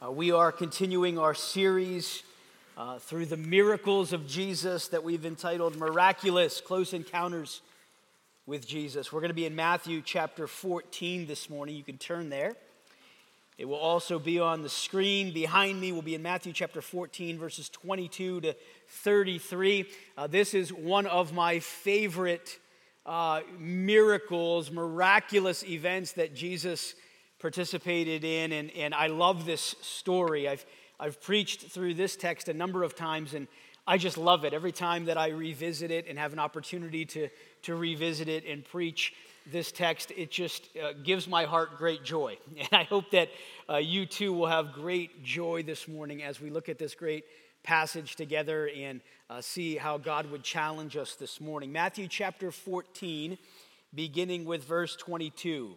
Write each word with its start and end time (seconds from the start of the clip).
Uh, 0.00 0.12
we 0.12 0.30
are 0.30 0.52
continuing 0.52 1.18
our 1.18 1.34
series 1.34 2.22
uh, 2.76 3.00
through 3.00 3.26
the 3.26 3.36
miracles 3.36 4.12
of 4.12 4.28
Jesus 4.28 4.86
that 4.86 5.02
we've 5.02 5.26
entitled 5.26 5.74
Miraculous 5.74 6.60
Close 6.60 6.92
Encounters 6.92 7.62
with 8.46 8.64
Jesus. 8.64 9.12
We're 9.12 9.18
going 9.18 9.30
to 9.30 9.34
be 9.34 9.44
in 9.44 9.56
Matthew 9.56 10.00
chapter 10.00 10.46
14 10.46 11.26
this 11.26 11.50
morning. 11.50 11.74
You 11.74 11.82
can 11.82 11.98
turn 11.98 12.28
there. 12.30 12.54
It 13.58 13.64
will 13.64 13.74
also 13.74 14.20
be 14.20 14.38
on 14.38 14.62
the 14.62 14.68
screen 14.68 15.34
behind 15.34 15.80
me. 15.80 15.90
We'll 15.90 16.02
be 16.02 16.14
in 16.14 16.22
Matthew 16.22 16.52
chapter 16.52 16.80
14, 16.80 17.36
verses 17.36 17.68
22 17.68 18.42
to 18.42 18.54
33. 18.86 19.84
Uh, 20.16 20.28
this 20.28 20.54
is 20.54 20.72
one 20.72 21.06
of 21.06 21.32
my 21.32 21.58
favorite 21.58 22.60
uh, 23.04 23.40
miracles, 23.58 24.70
miraculous 24.70 25.64
events 25.64 26.12
that 26.12 26.36
Jesus 26.36 26.94
participated 27.38 28.24
in, 28.24 28.52
and, 28.52 28.70
and 28.72 28.94
I 28.94 29.06
love 29.06 29.46
this 29.46 29.76
story. 29.80 30.48
I've, 30.48 30.64
I've 30.98 31.20
preached 31.20 31.62
through 31.62 31.94
this 31.94 32.16
text 32.16 32.48
a 32.48 32.54
number 32.54 32.82
of 32.82 32.96
times, 32.96 33.34
and 33.34 33.46
I 33.86 33.96
just 33.96 34.18
love 34.18 34.44
it. 34.44 34.52
Every 34.52 34.72
time 34.72 35.06
that 35.06 35.16
I 35.16 35.28
revisit 35.28 35.90
it 35.90 36.06
and 36.08 36.18
have 36.18 36.32
an 36.32 36.38
opportunity 36.38 37.04
to, 37.06 37.28
to 37.62 37.74
revisit 37.74 38.28
it 38.28 38.44
and 38.44 38.64
preach 38.64 39.14
this 39.50 39.72
text, 39.72 40.12
it 40.16 40.30
just 40.30 40.68
uh, 40.76 40.92
gives 41.02 41.26
my 41.26 41.44
heart 41.44 41.78
great 41.78 42.04
joy. 42.04 42.36
And 42.58 42.68
I 42.72 42.82
hope 42.84 43.10
that 43.12 43.28
uh, 43.68 43.76
you 43.76 44.04
too 44.04 44.32
will 44.32 44.46
have 44.46 44.72
great 44.72 45.24
joy 45.24 45.62
this 45.62 45.88
morning 45.88 46.22
as 46.22 46.40
we 46.40 46.50
look 46.50 46.68
at 46.68 46.78
this 46.78 46.94
great 46.94 47.24
passage 47.62 48.16
together 48.16 48.68
and 48.76 49.00
uh, 49.30 49.40
see 49.40 49.76
how 49.76 49.96
God 49.96 50.30
would 50.30 50.42
challenge 50.42 50.96
us 50.96 51.14
this 51.14 51.40
morning. 51.40 51.72
Matthew 51.72 52.08
chapter 52.08 52.50
14, 52.50 53.38
beginning 53.94 54.44
with 54.44 54.64
verse 54.64 54.96
22. 54.96 55.76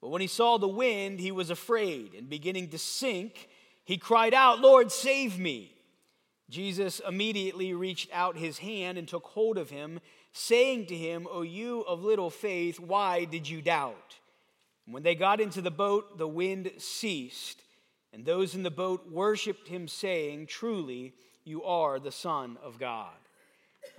But 0.00 0.08
when 0.08 0.20
he 0.20 0.26
saw 0.26 0.56
the 0.56 0.68
wind, 0.68 1.20
he 1.20 1.32
was 1.32 1.50
afraid, 1.50 2.14
and 2.14 2.28
beginning 2.28 2.68
to 2.68 2.78
sink, 2.78 3.48
he 3.84 3.98
cried 3.98 4.32
out, 4.32 4.60
Lord, 4.60 4.90
save 4.90 5.38
me. 5.38 5.74
Jesus 6.48 7.00
immediately 7.06 7.74
reached 7.74 8.08
out 8.12 8.36
his 8.36 8.58
hand 8.58 8.98
and 8.98 9.06
took 9.06 9.24
hold 9.24 9.58
of 9.58 9.70
him, 9.70 10.00
saying 10.32 10.86
to 10.86 10.96
him, 10.96 11.28
O 11.30 11.42
you 11.42 11.82
of 11.82 12.02
little 12.02 12.30
faith, 12.30 12.80
why 12.80 13.24
did 13.24 13.48
you 13.48 13.62
doubt? 13.62 14.18
And 14.86 14.94
when 14.94 15.02
they 15.02 15.14
got 15.14 15.40
into 15.40 15.60
the 15.60 15.70
boat, 15.70 16.18
the 16.18 16.26
wind 16.26 16.70
ceased, 16.78 17.62
and 18.12 18.24
those 18.24 18.54
in 18.54 18.62
the 18.62 18.70
boat 18.70 19.08
worshiped 19.10 19.68
him, 19.68 19.86
saying, 19.86 20.46
Truly, 20.46 21.14
you 21.44 21.62
are 21.62 22.00
the 22.00 22.10
Son 22.10 22.58
of 22.62 22.78
God. 22.78 23.14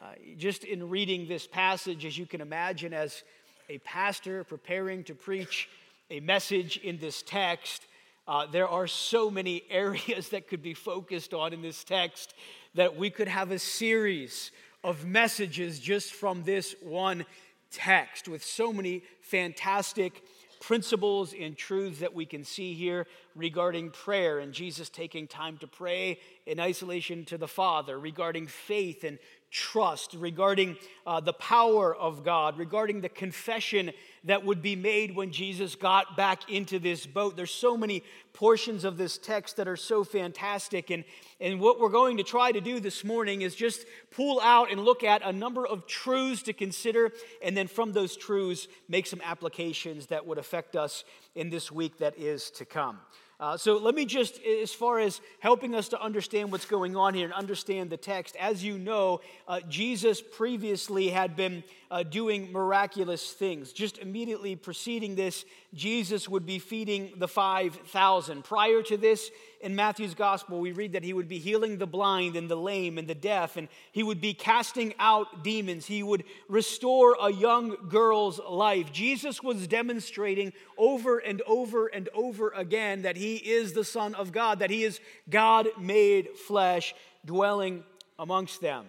Uh, 0.02 0.14
just 0.38 0.64
in 0.64 0.90
reading 0.90 1.28
this 1.28 1.48
passage, 1.48 2.06
as 2.06 2.18
you 2.18 2.26
can 2.26 2.42
imagine, 2.42 2.94
as 2.94 3.24
a 3.70 3.78
pastor 3.80 4.44
preparing 4.44 5.04
to 5.06 5.16
preach 5.16 5.70
a 6.12 6.20
message 6.20 6.76
in 6.78 6.98
this 6.98 7.22
text. 7.22 7.88
Uh, 8.28 8.46
there 8.46 8.68
are 8.68 8.86
so 8.86 9.32
many 9.32 9.64
areas 9.70 10.30
that 10.30 10.48
could 10.48 10.62
be 10.62 10.74
focused 10.74 11.34
on 11.34 11.54
in 11.54 11.62
this 11.62 11.84
text 11.84 12.34
that 12.76 12.96
we 12.96 13.10
could 13.10 13.30
have 13.30 13.52
a 13.52 13.60
series 13.60 14.52
of 14.84 15.06
messages 15.06 15.80
just 15.80 16.14
from 16.14 16.44
this 16.44 16.76
one 16.82 17.26
text 17.72 18.28
with 18.28 18.44
so 18.44 18.74
many 18.74 19.04
fantastic 19.22 20.22
principles 20.60 21.34
and 21.34 21.58
truths 21.58 22.00
that 22.00 22.14
we 22.14 22.26
can 22.26 22.44
see 22.44 22.74
here 22.74 23.08
regarding 23.36 23.90
prayer 23.90 24.40
and 24.40 24.54
Jesus 24.54 24.90
taking 24.90 25.28
time 25.28 25.58
to 25.58 25.68
pray 25.68 26.20
in 26.46 26.60
isolation 26.60 27.26
to 27.26 27.38
the 27.38 27.48
Father, 27.48 27.98
regarding 27.98 28.48
faith 28.48 29.04
and 29.04 29.18
trust, 29.52 30.16
regarding 30.18 30.78
uh, 31.06 31.20
the 31.20 31.34
power 31.34 31.94
of 31.94 32.24
God, 32.24 32.58
regarding 32.58 33.02
the 33.02 33.10
confession 33.10 33.92
that 34.24 34.46
would 34.46 34.62
be 34.62 34.76
made 34.76 35.14
when 35.14 35.32
Jesus 35.32 35.76
got 35.76 36.16
back 36.16 36.50
into 36.50 36.80
this 36.80 37.06
boat. 37.06 37.36
There's 37.36 37.52
so 37.52 37.76
many 37.76 38.04
portions 38.34 38.86
of 38.86 38.98
this 38.98 39.18
text 39.18 39.58
that 39.58 39.68
are 39.68 39.76
so 39.76 40.04
fantastic. 40.04 40.90
And, 40.90 41.04
and 41.40 41.60
what 41.60 41.80
we're 41.80 41.90
going 41.90 42.18
to 42.18 42.24
try 42.24 42.52
to 42.52 42.62
do 42.62 42.80
this 42.80 43.04
morning 43.04 43.42
is 43.42 43.54
just 43.54 43.86
pull 44.12 44.40
out 44.40 44.72
and 44.72 44.86
look 44.86 45.04
at 45.04 45.22
a 45.24 45.34
number 45.34 45.68
of 45.68 45.86
truths 45.86 46.44
to 46.44 46.54
consider, 46.54 47.12
and 47.44 47.58
then 47.58 47.68
from 47.68 47.92
those 47.92 48.16
truths, 48.16 48.68
make 48.88 49.06
some 49.06 49.22
applications 49.24 50.08
that 50.08 50.26
would 50.26 50.38
affect 50.38 50.76
us 50.76 51.04
in 51.36 51.50
this 51.50 51.72
week 51.72 51.98
that 51.98 52.18
is 52.18 52.52
to 52.52 52.66
come. 52.66 53.00
Uh, 53.42 53.58
so 53.58 53.78
let 53.78 53.96
me 53.96 54.06
just, 54.06 54.40
as 54.44 54.72
far 54.72 55.00
as 55.00 55.20
helping 55.40 55.74
us 55.74 55.88
to 55.88 56.00
understand 56.00 56.52
what's 56.52 56.66
going 56.66 56.96
on 56.96 57.16
here 57.16 57.26
and 57.26 57.34
understand 57.34 57.90
the 57.90 57.98
text, 57.98 58.36
as 58.36 58.64
you 58.64 58.78
know, 58.78 59.20
uh, 59.48 59.60
Jesus 59.68 60.22
previously 60.22 61.10
had 61.10 61.36
been 61.36 61.64
uh, 61.92 62.04
doing 62.04 62.50
miraculous 62.54 63.34
things. 63.34 63.74
Just 63.74 63.98
immediately 63.98 64.56
preceding 64.56 65.16
this, 65.16 65.44
Jesus 65.74 66.30
would 66.30 66.46
be 66.46 66.58
feeding 66.58 67.12
the 67.18 67.28
5,000. 67.28 68.46
Prior 68.46 68.82
to 68.84 68.96
this, 68.96 69.30
in 69.60 69.76
Matthew's 69.76 70.16
gospel, 70.16 70.62
we 70.62 70.72
read 70.72 70.94
that 70.94 71.04
he 71.04 71.12
would 71.12 71.28
be 71.28 71.38
healing 71.38 71.78
the 71.78 71.86
blind 71.86 72.38
and 72.38 72.50
the 72.50 72.56
lame 72.56 72.98
and 72.98 73.10
the 73.10 73.14
deaf, 73.14 73.58
and 73.58 73.68
he 73.92 74.04
would 74.04 74.22
be 74.22 74.34
casting 74.34 74.94
out 75.00 75.44
demons. 75.44 75.86
He 75.86 76.02
would 76.02 76.24
restore 76.48 77.18
a 77.22 77.30
young 77.30 77.76
girl's 77.90 78.40
life. 78.40 78.94
Jesus 78.94 79.44
was 79.44 79.68
demonstrating 79.68 80.54
over 80.78 81.20
and 81.20 81.42
over 81.42 81.88
and 81.88 82.08
over 82.14 82.52
again 82.56 83.02
that 83.02 83.18
he 83.18 83.36
is 83.36 83.74
the 83.74 83.84
Son 83.84 84.16
of 84.16 84.32
God, 84.32 84.60
that 84.60 84.70
he 84.70 84.86
is 84.86 85.02
God 85.30 85.68
made 85.78 86.38
flesh 86.38 86.96
dwelling 87.26 87.84
amongst 88.18 88.62
them. 88.62 88.86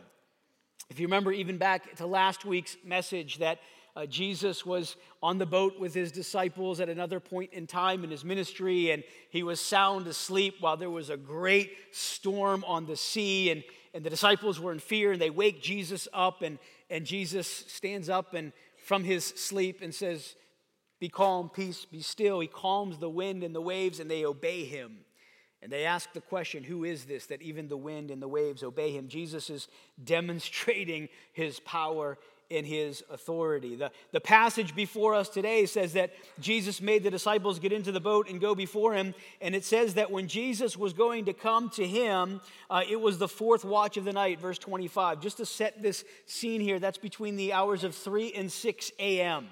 If 0.93 1.01
you 1.01 1.07
remember, 1.07 1.33
even 1.33 1.57
back 1.57 1.97
to 1.97 2.07
last 2.07 2.45
week's 2.45 2.77
message, 2.85 3.39
that 3.39 3.61
uh, 3.97 4.05
Jesus 4.05 4.67
was 4.67 4.97
on 5.23 5.39
the 5.39 5.47
boat 5.47 5.81
with 5.81 5.95
his 5.95 6.13
disciples 6.13 6.81
at 6.81 6.91
another 6.91 7.19
point 7.19 7.55
in 7.55 7.67
time 7.67 8.05
in 8.05 8.11
his 8.11 8.27
ministry, 8.27 8.91
and 8.91 9.03
he 9.31 9.43
was 9.43 9.59
sound 9.59 10.07
asleep 10.07 10.57
while 10.61 10.77
there 10.77 10.91
was 10.91 11.09
a 11.09 11.17
great 11.17 11.73
storm 11.93 12.63
on 12.67 12.85
the 12.85 12.95
sea, 12.95 13.51
and, 13.51 13.65
and 13.95 14.05
the 14.05 14.11
disciples 14.11 14.61
were 14.61 14.71
in 14.71 14.81
fear, 14.81 15.13
and 15.13 15.23
they 15.23 15.31
wake 15.31 15.63
Jesus 15.63 16.09
up, 16.13 16.43
and, 16.43 16.59
and 16.91 17.07
Jesus 17.07 17.49
stands 17.49 18.11
up 18.11 18.35
and 18.35 18.53
from 18.85 19.03
his 19.03 19.25
sleep 19.25 19.81
and 19.81 19.95
says, 19.95 20.35
Be 21.01 21.09
calm, 21.09 21.49
peace, 21.49 21.87
be 21.87 22.03
still. 22.03 22.39
He 22.41 22.49
calms 22.49 22.99
the 22.99 23.09
wind 23.09 23.43
and 23.43 23.55
the 23.55 23.63
waves, 23.63 23.99
and 23.99 24.11
they 24.11 24.27
obey 24.27 24.67
him. 24.67 24.99
And 25.63 25.71
they 25.71 25.85
ask 25.85 26.13
the 26.13 26.21
question, 26.21 26.65
Who 26.65 26.85
is 26.85 27.05
this 27.05 27.27
that 27.27 27.41
even 27.41 27.69
the 27.69 27.77
wind 27.77 28.11
and 28.11 28.21
the 28.21 28.29
waves 28.29 28.63
obey 28.63 28.91
him? 28.91 29.07
Jesus 29.07 29.49
is 29.49 29.69
demonstrating 30.03 31.09
his 31.33 31.61
power 31.61 32.19
in 32.51 32.65
his 32.65 33.03
authority. 33.11 33.77
The, 33.77 33.91
the 34.11 34.21
passage 34.21 34.75
before 34.75 35.15
us 35.15 35.29
today 35.29 35.65
says 35.65 35.95
that 35.95 36.11
Jesus 36.39 36.83
made 36.83 37.03
the 37.03 37.11
disciples 37.11 37.59
get 37.59 37.73
into 37.73 37.93
the 37.93 38.01
boat 38.01 38.29
and 38.29 38.41
go 38.41 38.55
before 38.55 38.93
him. 38.93 39.15
And 39.41 39.55
it 39.55 39.65
says 39.65 39.95
that 39.95 40.11
when 40.11 40.29
Jesus 40.29 40.77
was 40.77 40.93
going 40.93 41.27
to 41.27 41.33
come 41.33 41.71
to 41.71 41.87
him, 41.87 42.43
uh, 42.69 42.83
it 42.87 43.01
was 43.01 43.17
the 43.17 43.29
fourth 43.29 43.65
watch 43.65 43.97
of 43.97 44.05
the 44.05 44.13
night, 44.13 44.39
verse 44.41 44.59
25. 44.59 45.21
Just 45.21 45.39
to 45.39 45.47
set 45.47 45.81
this 45.81 46.05
scene 46.27 46.61
here, 46.61 46.79
that's 46.79 46.99
between 46.99 47.37
the 47.37 47.55
hours 47.55 47.85
of 47.85 47.95
3 47.95 48.33
and 48.35 48.53
6 48.53 48.93
a.m 48.99 49.49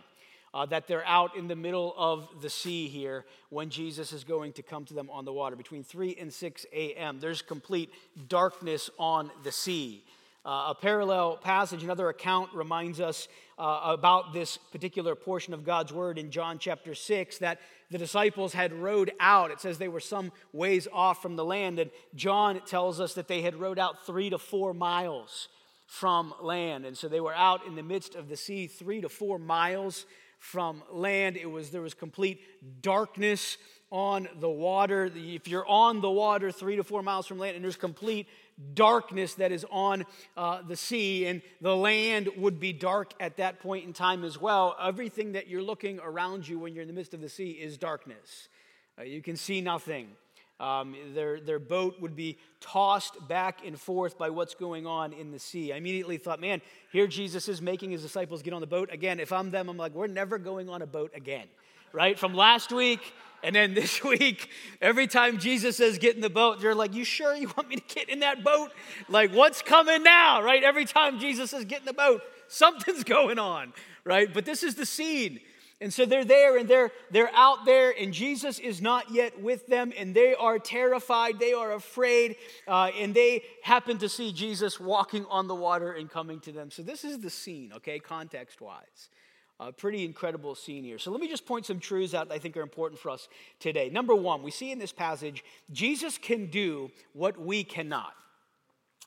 uh, 0.53 0.67
that 0.67 0.87
they're 0.87 1.07
out 1.07 1.37
in 1.37 1.49
the 1.49 1.57
middle 1.57 1.95
of 1.97 2.29
the 2.41 2.51
sea 2.51 2.89
here 2.89 3.25
when 3.51 3.71
Jesus 3.71 4.13
is 4.13 4.25
going 4.25 4.53
to 4.55 4.63
come 4.63 4.85
to 4.87 4.95
them 4.95 5.09
on 5.11 5.25
the 5.25 5.33
water. 5.33 5.57
Between 5.57 5.85
3 5.85 6.17
and 6.21 6.33
6 6.33 6.67
a.m., 6.73 7.21
there's 7.21 7.43
complete 7.43 7.93
darkness 8.29 8.91
on 8.99 9.31
the 9.45 9.53
sea. 9.53 10.05
Uh, 10.45 10.69
a 10.69 10.75
parallel 10.75 11.37
passage, 11.37 11.85
another 11.85 12.09
account 12.09 12.49
reminds 12.55 12.99
us 12.99 13.29
uh, 13.59 13.81
about 13.85 14.33
this 14.33 14.57
particular 14.57 15.15
portion 15.15 15.53
of 15.53 15.67
God's 15.67 15.93
word 15.93 16.17
in 16.17 16.31
John 16.31 16.59
chapter 16.59 16.95
6 16.95 17.39
that 17.39 17.61
the 17.91 17.99
disciples 17.99 18.55
had 18.55 18.73
rowed 18.73 19.13
out. 19.21 19.51
It 19.51 19.61
says 19.61 19.77
they 19.77 19.89
were 19.89 20.01
some 20.01 20.33
ways 20.55 20.89
off 20.93 21.21
from 21.21 21.37
the 21.37 21.45
land, 21.45 21.79
and 21.79 21.91
John 22.15 22.59
tells 22.65 23.01
us 23.01 23.13
that 23.15 23.29
they 23.29 23.43
had 23.43 23.55
rowed 23.55 23.79
out 23.79 24.07
three 24.07 24.31
to 24.31 24.39
four 24.39 24.73
miles 24.73 25.49
from 25.87 26.33
land. 26.41 26.87
And 26.87 26.97
so 26.97 27.07
they 27.07 27.21
were 27.21 27.35
out 27.35 27.67
in 27.67 27.75
the 27.75 27.83
midst 27.83 28.15
of 28.15 28.29
the 28.29 28.37
sea, 28.37 28.67
three 28.67 29.03
to 29.03 29.11
four 29.11 29.39
miles 29.39 30.07
from 30.41 30.83
land. 30.91 31.37
It 31.37 31.49
was 31.49 31.71
there 31.71 31.83
was 31.83 31.95
complete 31.95 32.41
darkness 32.83 33.59
on 33.93 34.29
the 34.41 34.49
water. 34.49 35.11
If 35.15 35.47
you're 35.47 35.69
on 35.69 36.01
the 36.01 36.11
water 36.11 36.51
three 36.51 36.77
to 36.77 36.83
four 36.83 37.03
miles 37.03 37.27
from 37.27 37.39
land, 37.39 37.55
and 37.55 37.65
there's 37.65 37.77
complete 37.77 38.27
darkness 38.75 39.35
that 39.35 39.53
is 39.53 39.65
on 39.71 40.05
uh, 40.37 40.63
the 40.63 40.77
sea, 40.77 41.27
and 41.27 41.43
the 41.61 41.77
land 41.77 42.31
would 42.37 42.59
be 42.59 42.73
dark 42.73 43.13
at 43.21 43.37
that 43.37 43.61
point 43.61 43.87
in 43.87 43.93
time 43.93 44.25
as 44.25 44.41
well. 44.41 44.77
Everything 44.83 45.33
that 45.33 45.47
you're 45.47 45.63
looking 45.63 46.01
around 46.01 46.49
you 46.49 46.59
when 46.59 46.75
you're 46.75 46.83
in 46.83 46.89
the 46.89 46.95
midst 46.95 47.15
of 47.15 47.21
the 47.21 47.29
sea 47.29 47.51
is 47.51 47.77
darkness. 47.77 48.49
Uh, 48.99 49.03
you 49.03 49.23
can 49.23 49.37
see 49.37 49.61
nothing. 49.61 50.09
Um, 50.61 50.95
their, 51.15 51.41
their 51.41 51.59
boat 51.59 52.01
would 52.01 52.15
be 52.15 52.37
tossed 52.61 53.17
back 53.27 53.67
and 53.67 53.81
forth 53.81 54.19
by 54.19 54.29
what's 54.29 54.55
going 54.55 54.87
on 54.87 55.15
in 55.15 55.33
the 55.33 55.39
sea. 55.39 55.73
I 55.73 55.77
immediately 55.77 56.19
thought, 56.19 56.39
man, 56.39 56.61
here 56.93 57.07
Jesus 57.07 57.49
is 57.49 57.63
making 57.63 57.93
his 57.93 58.03
disciples 58.03 58.43
get 58.43 58.53
on 58.53 58.61
the 58.61 58.67
boat. 58.67 58.91
Again, 58.93 59.21
if 59.21 59.33
I'm 59.33 59.51
them, 59.51 59.71
I'm 59.71 59.79
like, 59.79 59.95
we're 59.95 60.07
never 60.07 60.37
going 60.37 60.69
on 60.69 60.83
a 60.83 60.87
boat 60.87 61.13
again, 61.15 61.47
right? 61.95 62.19
From 62.19 62.35
last 62.35 62.73
week, 62.73 63.01
and 63.43 63.57
then 63.57 63.73
this 63.75 64.05
week, 64.05 64.51
every 64.83 65.07
time 65.07 65.39
Jesus 65.39 65.79
says 65.79 65.97
get 65.97 66.15
in 66.15 66.21
the 66.21 66.29
boat, 66.29 66.61
they're 66.61 66.75
like, 66.75 66.95
You 66.95 67.05
sure 67.05 67.35
you 67.35 67.51
want 67.57 67.69
me 67.71 67.77
to 67.77 67.95
get 67.95 68.11
in 68.11 68.21
that 68.21 68.45
boat? 68.45 68.71
Like, 69.09 69.33
what's 69.33 69.63
coming 69.63 70.03
now, 70.03 70.43
right? 70.43 70.63
Every 70.63 70.85
time 70.85 71.19
Jesus 71.19 71.53
says 71.53 71.65
get 71.65 71.81
in 71.81 71.87
the 71.87 71.95
boat, 71.95 72.21
something's 72.49 73.05
going 73.19 73.39
on, 73.39 73.73
right? 74.05 74.33
But 74.33 74.45
this 74.45 74.63
is 74.63 74.75
the 74.75 74.87
scene. 74.87 75.41
And 75.81 75.93
so 75.93 76.05
they're 76.05 76.27
there 76.27 76.59
and 76.59 76.69
they're, 76.69 76.91
they're 77.11 77.35
out 77.35 77.65
there, 77.65 77.95
and 77.99 78.13
Jesus 78.13 78.59
is 78.59 78.83
not 78.83 79.11
yet 79.11 79.41
with 79.41 79.67
them, 79.67 79.93
and 79.97 80.15
they 80.15 80.35
are 80.35 80.59
terrified, 80.59 81.39
they 81.39 81.55
are 81.55 81.73
afraid, 81.73 82.37
uh, 82.69 82.91
and 82.99 83.15
they 83.15 83.45
happen 83.63 83.97
to 83.99 84.09
see 84.09 84.31
Jesus 84.31 84.79
walking 84.79 85.25
on 85.31 85.49
the 85.49 85.55
water 85.55 85.93
and 85.93 86.11
coming 86.11 86.39
to 86.41 86.53
them. 86.53 86.71
So 86.71 86.83
this 86.83 87.03
is 87.03 87.21
the 87.21 87.31
scene, 87.31 87.73
okay, 87.77 87.99
context 87.99 88.61
wise. 88.61 89.09
A 89.59 89.73
pretty 89.73 90.05
incredible 90.07 90.55
scene 90.55 90.85
here. 90.85 90.99
So 90.99 91.11
let 91.11 91.21
me 91.21 91.29
just 91.29 91.45
point 91.45 91.67
some 91.67 91.81
truths 91.81 92.15
out 92.15 92.29
that 92.29 92.35
I 92.35 92.39
think 92.39 92.57
are 92.57 92.63
important 92.63 92.99
for 92.99 93.11
us 93.11 93.29
today. 93.59 93.91
Number 93.91 94.15
one, 94.15 94.43
we 94.43 94.51
see 94.51 94.73
in 94.73 94.79
this 94.79 94.93
passage, 94.93 95.45
Jesus 95.71 96.17
can 96.17 96.47
do 96.47 96.91
what 97.13 97.39
we 97.39 97.63
cannot. 97.63 98.15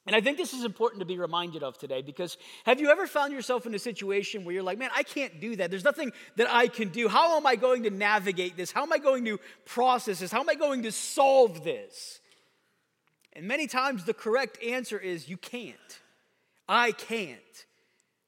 And 0.05 0.15
I 0.15 0.21
think 0.21 0.37
this 0.37 0.53
is 0.53 0.65
important 0.65 0.99
to 0.99 1.05
be 1.05 1.17
reminded 1.17 1.63
of 1.63 1.77
today 1.77 2.01
because 2.01 2.37
have 2.65 2.81
you 2.81 2.89
ever 2.89 3.07
found 3.07 3.31
yourself 3.31 3.65
in 3.65 3.73
a 3.73 3.79
situation 3.79 4.43
where 4.43 4.53
you're 4.53 4.63
like, 4.63 4.77
man, 4.77 4.89
I 4.93 5.03
can't 5.03 5.39
do 5.39 5.55
that. 5.55 5.69
There's 5.69 5.85
nothing 5.85 6.11
that 6.35 6.47
I 6.51 6.67
can 6.67 6.89
do. 6.89 7.07
How 7.07 7.37
am 7.37 7.45
I 7.45 7.55
going 7.55 7.83
to 7.83 7.89
navigate 7.89 8.57
this? 8.57 8.71
How 8.71 8.83
am 8.83 8.91
I 8.91 8.97
going 8.97 9.23
to 9.25 9.39
process 9.65 10.19
this? 10.19 10.31
How 10.31 10.41
am 10.41 10.49
I 10.49 10.55
going 10.55 10.83
to 10.83 10.91
solve 10.91 11.63
this? 11.63 12.19
And 13.31 13.47
many 13.47 13.65
times 13.65 14.03
the 14.03 14.13
correct 14.13 14.61
answer 14.61 14.99
is 14.99 15.29
you 15.29 15.37
can't. 15.37 15.77
I 16.67 16.91
can't. 16.91 17.39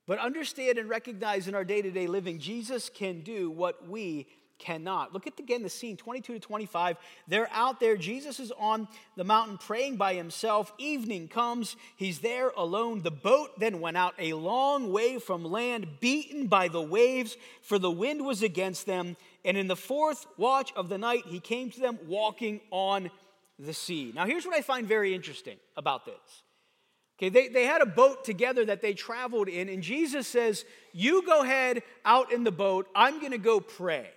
But 0.07 0.19
understand 0.19 0.77
and 0.77 0.87
recognize 0.87 1.47
in 1.47 1.55
our 1.55 1.65
day 1.65 1.81
to 1.81 1.91
day 1.91 2.07
living, 2.07 2.39
Jesus 2.39 2.89
can 2.89 3.21
do 3.21 3.49
what 3.49 3.87
we 3.89 4.27
cannot. 4.65 5.13
Look 5.13 5.27
at 5.27 5.39
again 5.39 5.61
the 5.61 5.69
scene 5.69 5.95
22 5.95 6.33
to 6.33 6.39
25. 6.39 6.97
They're 7.27 7.49
out 7.51 7.79
there. 7.79 7.95
Jesus 7.95 8.39
is 8.39 8.51
on 8.57 8.87
the 9.15 9.23
mountain 9.23 9.57
praying 9.57 9.97
by 9.97 10.15
himself. 10.15 10.73
Evening 10.77 11.27
comes. 11.27 11.75
He's 11.95 12.19
there 12.19 12.49
alone. 12.57 13.01
The 13.01 13.11
boat 13.11 13.59
then 13.59 13.79
went 13.79 13.97
out 13.97 14.15
a 14.17 14.33
long 14.33 14.91
way 14.91 15.19
from 15.19 15.43
land, 15.43 15.87
beaten 15.99 16.47
by 16.47 16.67
the 16.67 16.81
waves, 16.81 17.37
for 17.61 17.77
the 17.77 17.91
wind 17.91 18.25
was 18.25 18.41
against 18.41 18.85
them. 18.85 19.15
And 19.43 19.55
in 19.55 19.67
the 19.67 19.75
fourth 19.75 20.25
watch 20.37 20.73
of 20.75 20.89
the 20.89 20.97
night, 20.97 21.23
he 21.27 21.39
came 21.39 21.69
to 21.69 21.79
them 21.79 21.99
walking 22.07 22.59
on 22.71 23.11
the 23.59 23.73
sea. 23.73 24.11
Now, 24.15 24.25
here's 24.25 24.45
what 24.45 24.55
I 24.55 24.61
find 24.61 24.87
very 24.87 25.13
interesting 25.13 25.57
about 25.77 26.05
this. 26.05 26.43
Okay, 27.17 27.29
they, 27.29 27.47
they 27.47 27.65
had 27.65 27.81
a 27.81 27.85
boat 27.85 28.25
together 28.25 28.65
that 28.65 28.81
they 28.81 28.93
traveled 28.93 29.47
in, 29.47 29.69
and 29.69 29.81
Jesus 29.81 30.27
says, 30.27 30.65
You 30.91 31.25
go 31.25 31.43
ahead 31.43 31.83
out 32.03 32.33
in 32.33 32.43
the 32.43 32.51
boat, 32.51 32.87
I'm 32.93 33.21
gonna 33.21 33.37
go 33.37 33.59
pray. 33.61 34.09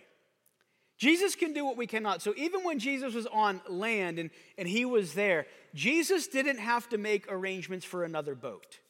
Jesus 0.98 1.36
can 1.36 1.52
do 1.52 1.64
what 1.64 1.76
we 1.76 1.86
cannot. 1.86 2.22
So 2.22 2.34
even 2.36 2.64
when 2.64 2.80
Jesus 2.80 3.14
was 3.14 3.26
on 3.26 3.60
land 3.68 4.18
and, 4.18 4.30
and 4.58 4.66
he 4.66 4.84
was 4.84 5.14
there, 5.14 5.46
Jesus 5.74 6.26
didn't 6.26 6.58
have 6.58 6.88
to 6.88 6.98
make 6.98 7.30
arrangements 7.30 7.86
for 7.86 8.04
another 8.04 8.34
boat. 8.34 8.80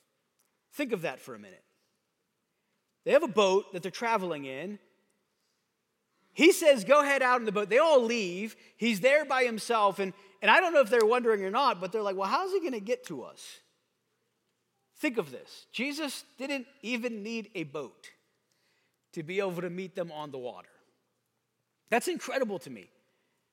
Think 0.72 0.92
of 0.92 1.02
that 1.02 1.20
for 1.20 1.34
a 1.34 1.38
minute. 1.38 1.62
They 3.04 3.12
have 3.12 3.22
a 3.22 3.28
boat 3.28 3.72
that 3.72 3.82
they're 3.82 3.90
traveling 3.90 4.46
in. 4.46 4.78
He 6.32 6.52
says, 6.52 6.84
Go 6.84 7.02
ahead 7.02 7.22
out 7.22 7.40
in 7.40 7.46
the 7.46 7.52
boat. 7.52 7.68
They 7.68 7.78
all 7.78 8.02
leave. 8.02 8.56
He's 8.76 9.00
there 9.00 9.24
by 9.24 9.44
himself. 9.44 9.98
And, 9.98 10.14
and 10.40 10.50
I 10.50 10.60
don't 10.60 10.72
know 10.72 10.80
if 10.80 10.90
they're 10.90 11.04
wondering 11.04 11.44
or 11.44 11.50
not, 11.50 11.80
but 11.80 11.92
they're 11.92 12.02
like, 12.02 12.16
Well, 12.16 12.28
how's 12.28 12.52
he 12.52 12.60
going 12.60 12.72
to 12.72 12.80
get 12.80 13.06
to 13.06 13.22
us? 13.22 13.44
Think 14.98 15.18
of 15.18 15.30
this 15.30 15.66
Jesus 15.72 16.24
didn't 16.38 16.66
even 16.82 17.22
need 17.22 17.50
a 17.54 17.64
boat 17.64 18.10
to 19.12 19.22
be 19.22 19.40
able 19.40 19.60
to 19.60 19.70
meet 19.70 19.94
them 19.94 20.10
on 20.10 20.30
the 20.30 20.38
water. 20.38 20.68
That's 21.90 22.08
incredible 22.08 22.58
to 22.60 22.70
me. 22.70 22.90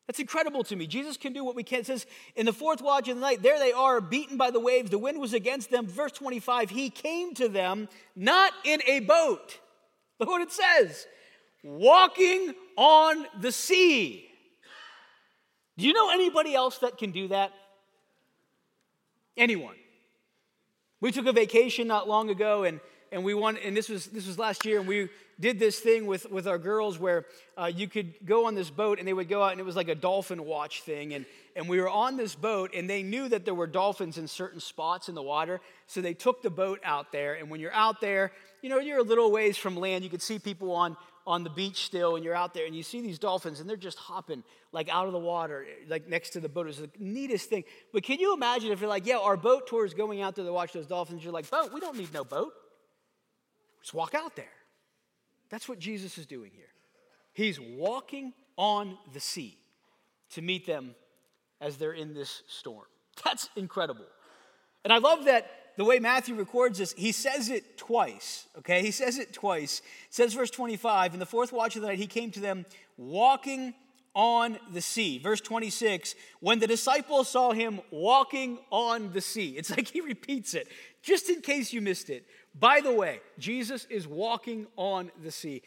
That's 0.07 0.19
incredible 0.19 0.63
to 0.65 0.75
me. 0.75 0.85
Jesus 0.85 1.17
can 1.17 1.33
do 1.33 1.43
what 1.43 1.55
we 1.55 1.63
can. 1.63 1.79
It 1.79 1.87
says, 1.87 2.05
in 2.35 2.45
the 2.45 2.53
fourth 2.53 2.81
watch 2.81 3.07
of 3.09 3.15
the 3.15 3.21
night, 3.21 3.41
there 3.41 3.57
they 3.57 3.71
are, 3.71 3.99
beaten 3.99 4.37
by 4.37 4.51
the 4.51 4.59
waves. 4.59 4.91
The 4.91 4.99
wind 4.99 5.19
was 5.19 5.33
against 5.33 5.71
them. 5.71 5.87
Verse 5.87 6.11
25, 6.11 6.69
he 6.69 6.89
came 6.91 7.33
to 7.35 7.49
them 7.49 7.89
not 8.15 8.53
in 8.63 8.81
a 8.87 8.99
boat. 8.99 9.59
Look 10.19 10.29
what 10.29 10.41
it 10.41 10.51
says 10.51 11.07
walking 11.63 12.53
on 12.77 13.25
the 13.41 13.51
sea. 13.51 14.29
Do 15.77 15.87
you 15.87 15.93
know 15.93 16.11
anybody 16.11 16.53
else 16.53 16.77
that 16.79 16.97
can 16.97 17.11
do 17.11 17.29
that? 17.29 17.51
Anyone. 19.35 19.75
We 21.01 21.11
took 21.11 21.25
a 21.25 21.33
vacation 21.33 21.87
not 21.87 22.07
long 22.07 22.29
ago, 22.29 22.63
and, 22.63 22.79
and 23.11 23.23
we 23.23 23.33
won, 23.33 23.57
and 23.57 23.75
this 23.75 23.89
was 23.89 24.07
this 24.07 24.27
was 24.27 24.37
last 24.37 24.65
year, 24.65 24.79
and 24.79 24.87
we 24.87 25.09
did 25.39 25.59
this 25.59 25.79
thing 25.79 26.05
with, 26.05 26.29
with 26.31 26.47
our 26.47 26.57
girls 26.57 26.97
where 26.97 27.25
uh, 27.57 27.65
you 27.73 27.87
could 27.87 28.13
go 28.25 28.47
on 28.47 28.55
this 28.55 28.69
boat 28.69 28.99
and 28.99 29.07
they 29.07 29.13
would 29.13 29.27
go 29.27 29.43
out 29.43 29.51
and 29.51 29.59
it 29.59 29.65
was 29.65 29.75
like 29.75 29.89
a 29.89 29.95
dolphin 29.95 30.45
watch 30.45 30.81
thing. 30.81 31.13
And, 31.13 31.25
and 31.55 31.67
we 31.67 31.79
were 31.79 31.89
on 31.89 32.17
this 32.17 32.35
boat 32.35 32.71
and 32.73 32.89
they 32.89 33.03
knew 33.03 33.27
that 33.29 33.45
there 33.45 33.53
were 33.53 33.67
dolphins 33.67 34.17
in 34.17 34.27
certain 34.27 34.59
spots 34.59 35.09
in 35.09 35.15
the 35.15 35.21
water. 35.21 35.59
So 35.87 36.01
they 36.01 36.13
took 36.13 36.41
the 36.41 36.49
boat 36.49 36.79
out 36.83 37.11
there. 37.11 37.33
And 37.33 37.49
when 37.49 37.59
you're 37.59 37.73
out 37.73 38.01
there, 38.01 38.31
you 38.61 38.69
know, 38.69 38.79
you're 38.79 38.99
a 38.99 39.03
little 39.03 39.31
ways 39.31 39.57
from 39.57 39.75
land. 39.75 40.03
You 40.03 40.09
could 40.09 40.21
see 40.21 40.39
people 40.39 40.71
on, 40.71 40.95
on 41.27 41.43
the 41.43 41.49
beach 41.49 41.85
still 41.85 42.15
and 42.15 42.23
you're 42.23 42.35
out 42.35 42.53
there 42.53 42.65
and 42.65 42.75
you 42.75 42.83
see 42.83 43.01
these 43.01 43.19
dolphins 43.19 43.59
and 43.59 43.69
they're 43.69 43.75
just 43.75 43.97
hopping 43.97 44.43
like 44.71 44.87
out 44.89 45.07
of 45.07 45.11
the 45.11 45.19
water, 45.19 45.65
like 45.89 46.07
next 46.07 46.31
to 46.31 46.39
the 46.39 46.49
boat. 46.49 46.65
It 46.65 46.67
was 46.67 46.77
the 46.77 46.89
neatest 46.97 47.49
thing. 47.49 47.65
But 47.91 48.03
can 48.03 48.19
you 48.19 48.33
imagine 48.33 48.71
if 48.71 48.79
you're 48.79 48.89
like, 48.89 49.05
yeah, 49.05 49.17
our 49.17 49.35
boat 49.35 49.67
tour 49.67 49.85
is 49.85 49.93
going 49.93 50.21
out 50.21 50.35
there 50.35 50.45
to 50.45 50.53
watch 50.53 50.71
those 50.71 50.87
dolphins? 50.87 51.23
You're 51.25 51.33
like, 51.33 51.49
boat, 51.49 51.73
we 51.73 51.81
don't 51.81 51.97
need 51.97 52.13
no 52.13 52.23
boat. 52.23 52.53
Just 53.85 53.93
walk 53.93 54.15
out 54.15 54.35
there. 54.35 54.49
That's 55.51 55.69
what 55.69 55.77
Jesus 55.77 56.17
is 56.17 56.25
doing 56.25 56.49
here. 56.55 56.65
He's 57.33 57.59
walking 57.59 58.33
on 58.57 58.97
the 59.13 59.19
sea 59.19 59.59
to 60.31 60.41
meet 60.41 60.65
them 60.65 60.95
as 61.61 61.77
they're 61.77 61.93
in 61.93 62.15
this 62.15 62.41
storm. 62.47 62.87
That's 63.23 63.47
incredible. 63.55 64.07
And 64.83 64.91
I 64.91 64.97
love 64.97 65.25
that 65.25 65.51
the 65.77 65.85
way 65.85 65.99
Matthew 65.99 66.33
records 66.33 66.79
this, 66.79 66.95
he 66.97 67.11
says 67.11 67.49
it 67.49 67.77
twice, 67.77 68.47
okay? 68.57 68.81
He 68.81 68.89
says 68.89 69.19
it 69.19 69.33
twice. 69.33 69.83
It 70.07 70.15
says 70.15 70.33
verse 70.33 70.49
25, 70.49 71.13
in 71.13 71.19
the 71.19 71.25
fourth 71.27 71.53
watch 71.53 71.75
of 71.75 71.83
the 71.83 71.89
night, 71.89 71.99
he 71.99 72.07
came 72.07 72.31
to 72.31 72.39
them 72.39 72.65
walking 72.97 73.75
on 74.15 74.57
the 74.73 74.81
sea. 74.81 75.19
Verse 75.19 75.41
26, 75.41 76.15
when 76.39 76.57
the 76.57 76.65
disciples 76.65 77.27
saw 77.27 77.51
him 77.51 77.81
walking 77.91 78.57
on 78.71 79.11
the 79.11 79.21
sea, 79.21 79.49
it's 79.57 79.69
like 79.69 79.89
he 79.89 80.01
repeats 80.01 80.55
it, 80.55 80.69
just 81.03 81.29
in 81.29 81.41
case 81.41 81.71
you 81.71 81.81
missed 81.81 82.09
it. 82.09 82.25
By 82.57 82.79
the 82.81 82.93
way, 82.93 83.19
Jesus 83.37 83.85
is 83.89 84.07
walking 84.07 84.67
on 84.77 85.11
the 85.21 85.31
sea. 85.31 85.61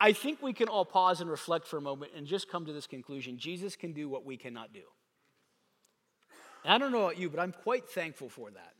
I 0.00 0.12
think 0.12 0.42
we 0.42 0.52
can 0.52 0.68
all 0.68 0.84
pause 0.84 1.20
and 1.20 1.30
reflect 1.30 1.66
for 1.66 1.76
a 1.76 1.80
moment 1.80 2.12
and 2.16 2.26
just 2.26 2.48
come 2.48 2.66
to 2.66 2.72
this 2.72 2.86
conclusion 2.86 3.38
Jesus 3.38 3.76
can 3.76 3.92
do 3.92 4.08
what 4.08 4.24
we 4.24 4.36
cannot 4.36 4.72
do. 4.72 4.82
And 6.64 6.72
I 6.72 6.78
don't 6.78 6.92
know 6.92 7.04
about 7.04 7.18
you, 7.18 7.30
but 7.30 7.40
I'm 7.40 7.52
quite 7.52 7.88
thankful 7.88 8.28
for 8.28 8.50
that 8.50 8.74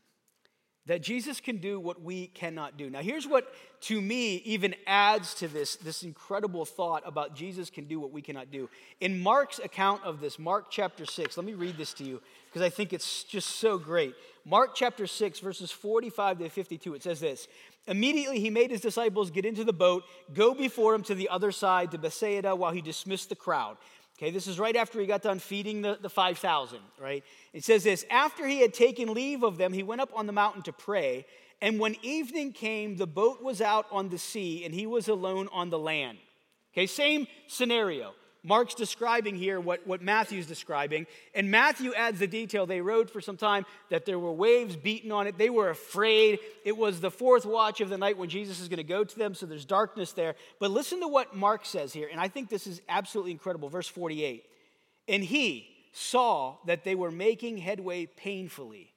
that 0.85 1.01
Jesus 1.01 1.39
can 1.39 1.57
do 1.57 1.79
what 1.79 2.01
we 2.01 2.27
cannot 2.27 2.77
do. 2.77 2.89
Now, 2.89 2.99
here's 2.99 3.25
what 3.25 3.53
to 3.81 4.01
me 4.01 4.35
even 4.37 4.75
adds 4.85 5.33
to 5.35 5.47
this, 5.47 5.77
this 5.77 6.03
incredible 6.03 6.65
thought 6.65 7.03
about 7.05 7.35
Jesus 7.35 7.69
can 7.69 7.85
do 7.85 7.99
what 7.99 8.11
we 8.11 8.21
cannot 8.21 8.51
do. 8.51 8.69
In 8.99 9.21
Mark's 9.21 9.59
account 9.59 10.03
of 10.03 10.19
this, 10.19 10.37
Mark 10.37 10.69
chapter 10.69 11.05
6, 11.05 11.37
let 11.37 11.45
me 11.45 11.53
read 11.53 11.77
this 11.77 11.93
to 11.95 12.03
you 12.03 12.21
because 12.47 12.61
I 12.61 12.69
think 12.69 12.91
it's 12.91 13.23
just 13.23 13.51
so 13.57 13.77
great. 13.77 14.13
Mark 14.45 14.75
chapter 14.75 15.07
6, 15.07 15.39
verses 15.39 15.71
45 15.71 16.39
to 16.39 16.49
52, 16.49 16.95
it 16.95 17.03
says 17.03 17.19
this 17.19 17.47
Immediately 17.87 18.39
he 18.39 18.49
made 18.49 18.71
his 18.71 18.81
disciples 18.81 19.31
get 19.31 19.45
into 19.45 19.63
the 19.63 19.73
boat, 19.73 20.03
go 20.33 20.53
before 20.53 20.93
him 20.95 21.03
to 21.03 21.15
the 21.15 21.29
other 21.29 21.51
side 21.51 21.91
to 21.91 21.97
Bethsaida 21.97 22.55
while 22.55 22.71
he 22.71 22.81
dismissed 22.81 23.29
the 23.29 23.35
crowd. 23.35 23.77
Okay, 24.17 24.31
this 24.31 24.47
is 24.47 24.59
right 24.59 24.75
after 24.75 24.99
he 24.99 25.07
got 25.07 25.21
done 25.21 25.39
feeding 25.39 25.81
the, 25.81 25.97
the 25.99 26.09
5,000, 26.09 26.79
right? 27.01 27.23
It 27.51 27.63
says 27.63 27.83
this 27.83 28.05
After 28.09 28.47
he 28.47 28.61
had 28.61 28.73
taken 28.73 29.13
leave 29.13 29.43
of 29.43 29.57
them, 29.57 29.73
he 29.73 29.83
went 29.83 30.01
up 30.01 30.11
on 30.15 30.27
the 30.27 30.33
mountain 30.33 30.61
to 30.63 30.73
pray. 30.73 31.25
And 31.61 31.79
when 31.79 31.95
evening 32.01 32.51
came, 32.51 32.97
the 32.97 33.07
boat 33.07 33.41
was 33.41 33.61
out 33.61 33.85
on 33.89 34.09
the 34.09 34.17
sea, 34.17 34.65
and 34.65 34.73
he 34.73 34.85
was 34.85 35.07
alone 35.07 35.47
on 35.53 35.69
the 35.69 35.79
land. 35.79 36.17
Okay, 36.73 36.87
same 36.87 37.27
scenario. 37.47 38.13
Mark's 38.45 38.75
describing 38.75 39.35
here 39.35 39.59
what, 39.59 39.87
what 39.87 40.01
Matthew's 40.01 40.45
describing. 40.45 41.07
And 41.33 41.49
Matthew 41.49 41.93
adds 41.93 42.19
the 42.19 42.27
detail. 42.27 42.65
They 42.65 42.81
rowed 42.81 43.09
for 43.09 43.21
some 43.21 43.37
time, 43.37 43.65
that 43.89 44.05
there 44.05 44.19
were 44.19 44.33
waves 44.33 44.75
beating 44.75 45.13
on 45.13 45.27
it. 45.27 45.37
They 45.37 45.49
were 45.49 45.69
afraid. 45.69 46.39
It 46.65 46.75
was 46.75 46.99
the 46.99 47.09
fourth 47.09 47.45
watch 47.45 47.79
of 47.79 47.89
the 47.89 47.97
night 47.97 48.17
when 48.17 48.29
Jesus 48.29 48.59
is 48.59 48.67
going 48.67 48.77
to 48.77 48.83
go 48.83 49.05
to 49.05 49.17
them, 49.17 49.33
so 49.33 49.45
there's 49.45 49.65
darkness 49.65 50.11
there. 50.11 50.35
But 50.59 50.71
listen 50.71 50.99
to 50.99 51.07
what 51.07 51.35
Mark 51.35 51.65
says 51.65 51.93
here, 51.93 52.09
and 52.11 52.19
I 52.19 52.27
think 52.27 52.49
this 52.49 52.67
is 52.67 52.81
absolutely 52.89 53.31
incredible. 53.31 53.69
Verse 53.69 53.87
48. 53.87 54.43
And 55.07 55.23
he 55.23 55.69
saw 55.93 56.57
that 56.65 56.83
they 56.83 56.95
were 56.95 57.11
making 57.11 57.57
headway 57.59 58.05
painfully 58.05 58.93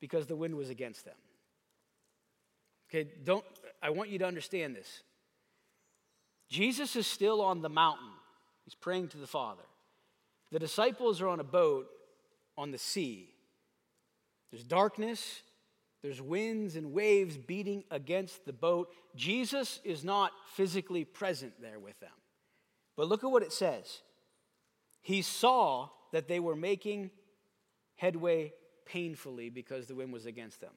because 0.00 0.26
the 0.26 0.36
wind 0.36 0.56
was 0.56 0.68
against 0.68 1.04
them. 1.04 1.14
Okay, 2.90 3.08
don't, 3.24 3.44
I 3.80 3.90
want 3.90 4.10
you 4.10 4.18
to 4.18 4.26
understand 4.26 4.74
this. 4.74 5.02
Jesus 6.48 6.96
is 6.96 7.06
still 7.06 7.40
on 7.40 7.62
the 7.62 7.68
mountain 7.68 8.11
He's 8.72 8.78
praying 8.80 9.08
to 9.08 9.18
the 9.18 9.26
Father. 9.26 9.64
The 10.50 10.58
disciples 10.58 11.20
are 11.20 11.28
on 11.28 11.40
a 11.40 11.44
boat 11.44 11.90
on 12.56 12.70
the 12.70 12.78
sea. 12.78 13.28
There's 14.50 14.64
darkness, 14.64 15.42
there's 16.02 16.22
winds 16.22 16.74
and 16.74 16.94
waves 16.94 17.36
beating 17.36 17.84
against 17.90 18.46
the 18.46 18.52
boat. 18.54 18.88
Jesus 19.14 19.78
is 19.84 20.04
not 20.04 20.32
physically 20.54 21.04
present 21.04 21.52
there 21.60 21.78
with 21.78 22.00
them. 22.00 22.14
But 22.96 23.08
look 23.08 23.22
at 23.22 23.30
what 23.30 23.42
it 23.42 23.52
says. 23.52 24.00
He 25.02 25.20
saw 25.20 25.90
that 26.12 26.26
they 26.26 26.40
were 26.40 26.56
making 26.56 27.10
headway 27.96 28.54
painfully 28.86 29.50
because 29.50 29.86
the 29.86 29.94
wind 29.94 30.14
was 30.14 30.24
against 30.24 30.62
them. 30.62 30.72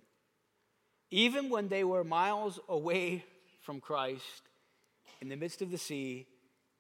Even 1.12 1.50
when 1.50 1.70
they 1.70 1.86
were 1.86 2.04
miles 2.04 2.60
away 2.68 3.24
from 3.62 3.80
Christ, 3.80 4.42
in 5.22 5.30
the 5.30 5.38
midst 5.38 5.62
of 5.62 5.72
the 5.72 5.78
sea, 5.78 6.28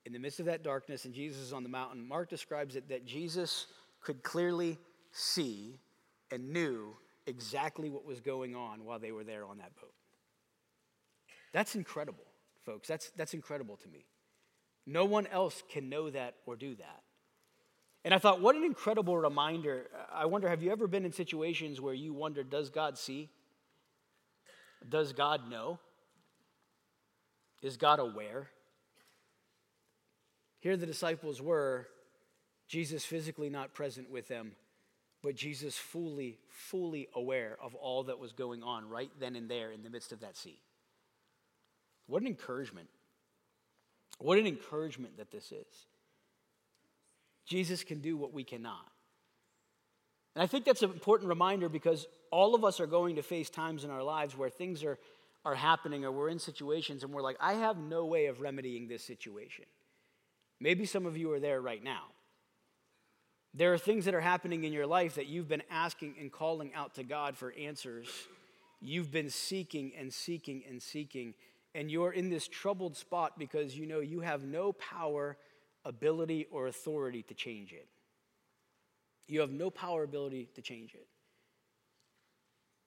in 0.05 0.13
the 0.13 0.19
midst 0.19 0.39
of 0.39 0.45
that 0.45 0.63
darkness 0.63 1.05
and 1.05 1.13
Jesus 1.13 1.41
is 1.41 1.53
on 1.53 1.63
the 1.63 1.69
mountain, 1.69 2.07
Mark 2.07 2.29
describes 2.29 2.75
it 2.75 2.89
that 2.89 3.05
Jesus 3.05 3.67
could 4.01 4.21
clearly 4.21 4.77
see 5.11 5.79
and 6.31 6.53
knew 6.53 6.95
exactly 7.25 7.89
what 7.89 8.05
was 8.05 8.19
going 8.19 8.55
on 8.55 8.85
while 8.85 8.99
they 8.99 9.11
were 9.11 9.23
there 9.23 9.45
on 9.45 9.57
that 9.57 9.75
boat. 9.75 9.93
That's 11.53 11.75
incredible, 11.75 12.25
folks. 12.65 12.87
That's, 12.87 13.11
that's 13.17 13.33
incredible 13.33 13.77
to 13.77 13.87
me. 13.87 14.05
No 14.85 15.05
one 15.05 15.25
else 15.27 15.63
can 15.71 15.89
know 15.89 16.09
that 16.11 16.35
or 16.45 16.55
do 16.55 16.75
that. 16.75 17.01
And 18.03 18.13
I 18.13 18.19
thought, 18.19 18.39
what 18.39 18.55
an 18.55 18.63
incredible 18.63 19.17
reminder. 19.17 19.87
I 20.13 20.25
wonder, 20.27 20.47
have 20.47 20.61
you 20.61 20.71
ever 20.71 20.85
been 20.85 21.05
in 21.05 21.11
situations 21.11 21.81
where 21.81 21.95
you 21.95 22.13
wonder, 22.13 22.43
does 22.43 22.69
God 22.69 22.99
see? 22.99 23.29
Does 24.87 25.13
God 25.13 25.49
know? 25.49 25.79
Is 27.63 27.77
God 27.77 27.99
aware? 27.99 28.49
Here 30.65 30.75
the 30.75 30.87
disciples 30.87 31.43
were, 31.43 31.85
Jesus 32.67 33.05
physically 33.05 33.51
not 33.51 33.75
present 33.75 34.09
with 34.09 34.27
them, 34.27 34.53
but 35.21 35.35
Jesus 35.35 35.77
fully, 35.77 36.39
fully 36.49 37.07
aware 37.13 37.55
of 37.61 37.75
all 37.75 38.05
that 38.05 38.17
was 38.17 38.33
going 38.33 38.63
on 38.63 38.89
right 38.89 39.11
then 39.19 39.35
and 39.35 39.47
there 39.47 39.71
in 39.71 39.83
the 39.83 39.91
midst 39.91 40.11
of 40.11 40.21
that 40.21 40.35
sea. 40.35 40.57
What 42.07 42.23
an 42.23 42.27
encouragement. 42.27 42.87
What 44.17 44.39
an 44.39 44.47
encouragement 44.47 45.17
that 45.17 45.29
this 45.29 45.51
is. 45.51 45.67
Jesus 47.45 47.83
can 47.83 47.99
do 47.99 48.17
what 48.17 48.33
we 48.33 48.43
cannot. 48.43 48.89
And 50.33 50.41
I 50.41 50.47
think 50.47 50.65
that's 50.65 50.81
an 50.81 50.89
important 50.89 51.29
reminder 51.29 51.69
because 51.69 52.07
all 52.31 52.55
of 52.55 52.65
us 52.65 52.79
are 52.79 52.87
going 52.87 53.17
to 53.17 53.21
face 53.21 53.51
times 53.51 53.83
in 53.83 53.91
our 53.91 54.01
lives 54.01 54.35
where 54.35 54.49
things 54.49 54.83
are, 54.83 54.97
are 55.45 55.53
happening 55.53 56.05
or 56.05 56.11
we're 56.11 56.29
in 56.29 56.39
situations 56.39 57.03
and 57.03 57.13
we're 57.13 57.21
like, 57.21 57.37
I 57.39 57.53
have 57.53 57.77
no 57.77 58.05
way 58.05 58.25
of 58.25 58.41
remedying 58.41 58.87
this 58.87 59.03
situation. 59.03 59.65
Maybe 60.65 60.87
some 60.87 61.05
of 61.05 61.15
you 61.15 61.31
are 61.31 61.39
there 61.39 61.61
right 61.61 61.83
now. 61.83 62.05
There 63.53 63.71
are 63.73 63.77
things 63.77 64.05
that 64.05 64.15
are 64.15 64.19
happening 64.19 64.63
in 64.63 64.73
your 64.73 64.87
life 64.87 65.13
that 65.13 65.27
you've 65.27 65.47
been 65.47 65.61
asking 65.69 66.15
and 66.19 66.31
calling 66.31 66.73
out 66.73 66.95
to 66.95 67.03
God 67.03 67.37
for 67.37 67.53
answers. 67.53 68.07
You've 68.81 69.11
been 69.11 69.29
seeking 69.29 69.91
and 69.95 70.11
seeking 70.11 70.63
and 70.67 70.81
seeking, 70.81 71.35
and 71.75 71.91
you're 71.91 72.11
in 72.13 72.31
this 72.31 72.47
troubled 72.47 72.97
spot 72.97 73.37
because 73.37 73.77
you 73.77 73.85
know 73.85 73.99
you 73.99 74.21
have 74.21 74.43
no 74.43 74.73
power, 74.73 75.37
ability, 75.85 76.47
or 76.49 76.65
authority 76.65 77.21
to 77.21 77.35
change 77.35 77.71
it. 77.71 77.87
You 79.27 79.41
have 79.41 79.51
no 79.51 79.69
power, 79.69 80.01
ability 80.01 80.49
to 80.55 80.63
change 80.63 80.95
it. 80.95 81.05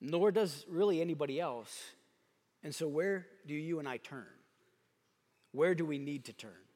Nor 0.01 0.33
does 0.33 0.67
really 0.69 1.01
anybody 1.01 1.39
else. 1.39 1.81
And 2.65 2.75
so, 2.75 2.89
where 2.89 3.29
do 3.47 3.55
you 3.55 3.79
and 3.79 3.89
I 3.89 3.99
turn? 3.99 4.27
Where 5.53 5.77
do 5.77 5.85
we 5.87 5.99
need 5.99 6.25
to 6.25 6.33
turn? 6.33 6.68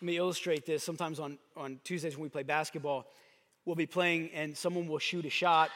Let 0.00 0.06
me 0.06 0.16
illustrate 0.16 0.64
this. 0.64 0.84
Sometimes 0.84 1.18
on, 1.18 1.38
on 1.56 1.80
Tuesdays 1.82 2.16
when 2.16 2.22
we 2.22 2.28
play 2.28 2.44
basketball, 2.44 3.06
we'll 3.64 3.74
be 3.74 3.86
playing 3.86 4.30
and 4.32 4.56
someone 4.56 4.86
will 4.86 5.00
shoot 5.00 5.24
a 5.24 5.30
shot. 5.30 5.70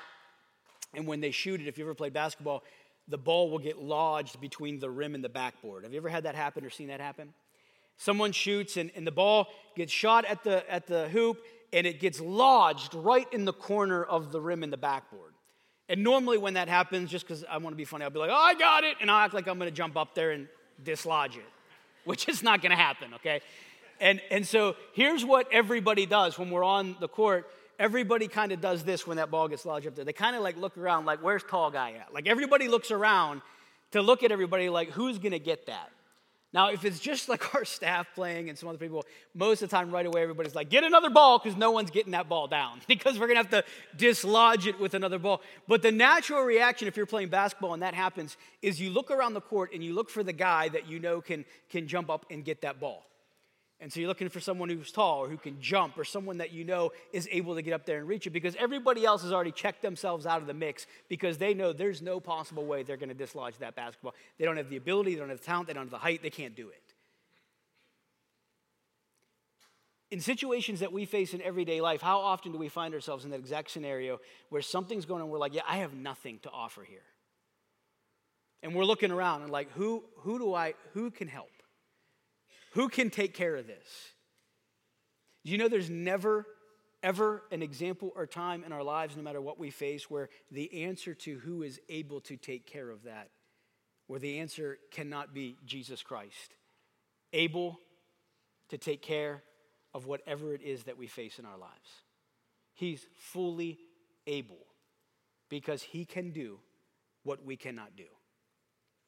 And 0.95 1.09
when 1.09 1.21
they 1.21 1.33
shoot 1.33 1.61
it, 1.61 1.67
if 1.67 1.77
you 1.77 1.85
ever 1.85 1.95
played 1.95 2.13
basketball, 2.13 2.63
the 3.09 3.19
ball 3.19 3.51
will 3.51 3.59
get 3.59 3.83
lodged 3.83 4.41
between 4.41 4.79
the 4.79 4.89
rim 4.89 5.17
and 5.17 5.25
the 5.25 5.29
backboard. 5.29 5.83
Have 5.83 5.93
you 5.93 5.99
ever 5.99 6.09
had 6.09 6.23
that 6.25 6.37
happen 6.37 6.65
or 6.65 6.71
seen 6.71 6.87
that 6.87 7.01
happen? 7.01 7.35
Someone 7.97 8.31
shoots 8.31 8.77
and, 8.77 8.93
and 8.95 9.05
the 9.05 9.13
ball 9.13 9.49
gets 9.75 9.93
shot 9.93 10.25
at 10.25 10.45
the, 10.45 10.71
at 10.73 10.87
the 10.87 11.09
hoop 11.09 11.39
and 11.73 11.85
it 11.85 11.99
gets 11.99 12.21
lodged 12.21 12.95
right 12.95 13.27
in 13.33 13.45
the 13.45 13.53
corner 13.53 14.05
of 14.05 14.31
the 14.31 14.41
rim 14.41 14.63
and 14.63 14.73
the 14.73 14.77
backboard. 14.77 15.33
And 15.89 16.05
normally 16.05 16.39
when 16.39 16.55
that 16.55 16.69
happens, 16.69 17.11
just 17.11 17.27
because 17.27 17.45
I 17.51 17.57
want 17.59 17.73
to 17.73 17.77
be 17.77 17.85
funny, 17.85 18.05
I'll 18.05 18.11
be 18.11 18.21
like, 18.21 18.31
oh, 18.31 18.35
I 18.35 18.55
got 18.55 18.85
it. 18.85 18.97
And 19.01 19.11
I'll 19.11 19.25
act 19.25 19.35
like 19.35 19.49
I'm 19.49 19.59
going 19.59 19.69
to 19.69 19.77
jump 19.77 19.97
up 19.97 20.15
there 20.15 20.31
and 20.31 20.47
dislodge 20.83 21.37
it, 21.37 21.45
which 22.05 22.29
is 22.29 22.43
not 22.43 22.63
going 22.63 22.71
to 22.71 22.77
happen, 22.77 23.15
okay? 23.15 23.41
And, 24.01 24.21
and 24.31 24.47
so 24.47 24.77
here's 24.95 25.25
what 25.25 25.47
everybody 25.53 26.07
does 26.07 26.39
when 26.39 26.51
we're 26.51 26.65
on 26.65 26.97
the 27.01 27.09
court. 27.09 27.49
Everybody 27.79 28.29
kind 28.29 28.53
of 28.53 28.61
does 28.61 28.83
this 28.85 29.07
when 29.07 29.17
that 29.17 29.31
ball 29.31 29.49
gets 29.49 29.65
lodged 29.65 29.87
up 29.87 29.95
there. 29.95 30.05
They 30.05 30.13
kind 30.13 30.37
of 30.37 30.43
like 30.43 30.57
look 30.57 30.77
around, 30.77 31.05
like, 31.05 31.23
where's 31.23 31.43
tall 31.43 31.71
guy 31.71 31.93
at? 31.93 32.13
Like 32.13 32.27
everybody 32.27 32.69
looks 32.69 32.91
around 32.91 33.43
to 33.93 34.03
look 34.03 34.23
at 34.23 34.33
everybody, 34.33 34.69
like, 34.69 34.91
who's 34.91 35.19
going 35.19 35.33
to 35.33 35.39
get 35.39 35.67
that? 35.67 35.91
Now, 36.55 36.69
if 36.69 36.85
it's 36.85 37.01
just 37.01 37.31
like 37.31 37.55
our 37.55 37.65
staff 37.65 38.09
playing 38.15 38.51
and 38.51 38.59
some 38.59 38.69
other 38.69 38.77
people, 38.77 39.07
most 39.35 39.63
of 39.63 39.71
the 39.71 39.77
time, 39.77 39.91
right 39.91 40.05
away, 40.05 40.23
everybody's 40.23 40.55
like, 40.55 40.69
get 40.69 40.85
another 40.85 41.09
ball 41.09 41.39
because 41.39 41.57
no 41.57 41.71
one's 41.71 41.91
getting 41.91 42.13
that 42.13 42.29
ball 42.29 42.47
down 42.47 42.81
because 42.89 43.19
we're 43.19 43.27
going 43.27 43.43
to 43.43 43.51
have 43.57 43.65
to 43.65 43.65
dislodge 43.97 44.67
it 44.67 44.79
with 44.79 44.93
another 44.93 45.19
ball. 45.19 45.41
But 45.67 45.81
the 45.81 45.93
natural 45.93 46.43
reaction 46.43 46.89
if 46.89 46.97
you're 46.97 47.07
playing 47.07 47.29
basketball 47.29 47.73
and 47.73 47.83
that 47.83 47.95
happens 47.95 48.37
is 48.61 48.81
you 48.81 48.91
look 48.91 49.11
around 49.11 49.33
the 49.33 49.41
court 49.41 49.73
and 49.73 49.83
you 49.83 49.95
look 49.95 50.11
for 50.11 50.23
the 50.23 50.33
guy 50.33 50.69
that 50.69 50.87
you 50.87 50.99
know 50.99 51.21
can, 51.23 51.47
can 51.71 51.89
jump 51.89 52.11
up 52.11 52.27
and 52.31 52.45
get 52.45 52.61
that 52.63 52.79
ball. 52.79 53.07
And 53.83 53.93
so 53.93 53.99
you're 53.99 54.09
looking 54.09 54.29
for 54.29 54.39
someone 54.39 54.69
who's 54.69 54.93
tall 54.93 55.25
or 55.25 55.29
who 55.29 55.37
can 55.37 55.61
jump 55.61 55.99
or 55.99 56.05
someone 56.05 56.39
that 56.39 56.53
you 56.53 56.63
know 56.63 56.93
is 57.13 57.29
able 57.33 57.57
to 57.57 57.63
get 57.63 57.75
up 57.75 57.85
there 57.85 57.99
and 57.99 58.07
reach 58.07 58.29
it 58.29 58.31
because 58.31 58.55
everybody 58.55 59.05
else 59.05 59.23
has 59.23 59.33
already 59.33 59.51
checked 59.51 59.83
themselves 59.83 60.25
out 60.25 60.41
of 60.41 60.47
the 60.47 60.55
mix 60.55 60.87
because 61.09 61.37
they 61.37 61.53
know 61.53 61.73
there's 61.73 62.01
no 62.01 62.21
possible 62.21 62.65
way 62.65 62.85
they're 62.85 62.97
going 62.97 63.09
to 63.09 63.15
dislodge 63.15 63.59
that 63.59 63.75
basketball. 63.75 64.15
They 64.39 64.45
don't 64.45 64.57
have 64.57 64.71
the 64.71 64.77
ability, 64.77 65.15
they 65.15 65.19
don't 65.21 65.31
have 65.31 65.41
the 65.41 65.45
talent, 65.45 65.67
they 65.67 65.73
don't 65.73 65.83
have 65.83 65.91
the 65.91 65.99
height, 65.99 66.23
they 66.23 66.31
can't 66.31 66.55
do 66.55 66.69
it. 66.69 66.95
In 70.13 70.21
situations 70.21 70.79
that 70.79 70.93
we 70.93 71.05
face 71.05 71.35
in 71.35 71.43
everyday 71.43 71.81
life, 71.81 72.01
how 72.01 72.21
often 72.21 72.53
do 72.53 72.59
we 72.59 72.69
find 72.69 72.95
ourselves 72.95 73.25
in 73.25 73.33
that 73.33 73.41
exact 73.41 73.73
scenario 73.73 74.21
where 74.51 74.63
something's 74.63 75.07
going 75.07 75.23
on, 75.23 75.29
we're 75.29 75.39
like, 75.39 75.55
yeah, 75.55 75.63
I 75.67 75.79
have 75.79 75.93
nothing 75.93 76.39
to 76.45 76.51
offer 76.51 76.85
here. 76.85 77.03
And 78.63 78.77
we're 78.77 78.85
looking 78.85 79.11
around 79.11 79.43
and 79.43 79.51
like, 79.51 79.73
who, 79.73 80.05
who 80.19 80.39
do 80.39 80.55
I, 80.55 80.75
who 80.93 81.11
can 81.11 81.27
help? 81.27 81.49
Who 82.73 82.89
can 82.89 83.11
take 83.11 83.35
care 83.35 83.57
of 83.57 83.67
this? 83.67 83.87
You 85.45 85.59
know 85.59 85.69
there's 85.69 85.91
never, 85.91 86.47
ever 87.03 87.43
an 87.51 87.63
example 87.63 88.13
or 88.15 88.27
time 88.27 88.65
in 88.65 88.73
our 88.73 88.83
lives, 88.83 89.17
no 89.17 89.23
matter 89.23 89.41
what 89.41 89.59
we 89.59 89.71
face, 89.71 90.09
where 90.09 90.29
the 90.51 90.85
answer 90.85 91.15
to 91.15 91.39
who 91.41 91.63
is 91.63 91.81
able 91.89 92.21
to 92.23 92.37
take 92.37 92.67
care 92.67 92.91
of 92.91 93.05
that, 93.05 93.29
where 94.07 94.21
the 94.21 94.39
answer 94.39 94.79
cannot 94.91 95.35
be 95.35 95.59
Jesus 95.67 96.03
Christ, 96.03 96.55
able 97.33 97.79
to 98.69 98.79
take 98.79 99.03
care 99.03 99.43
of 99.93 100.07
whatever 100.07 100.55
it 100.55 100.63
is 100.63 100.85
that 100.85 100.97
we 100.97 101.07
face 101.07 101.39
in 101.39 101.45
our 101.45 101.59
lives. 101.59 101.91
He's 102.73 103.07
fully 103.19 103.79
able 104.27 104.67
because 105.51 105.83
he 105.83 106.07
can 106.07 106.31
do 106.31 106.59
what 107.25 107.45
we 107.45 107.57
cannot 107.57 107.97
do. 107.97 108.07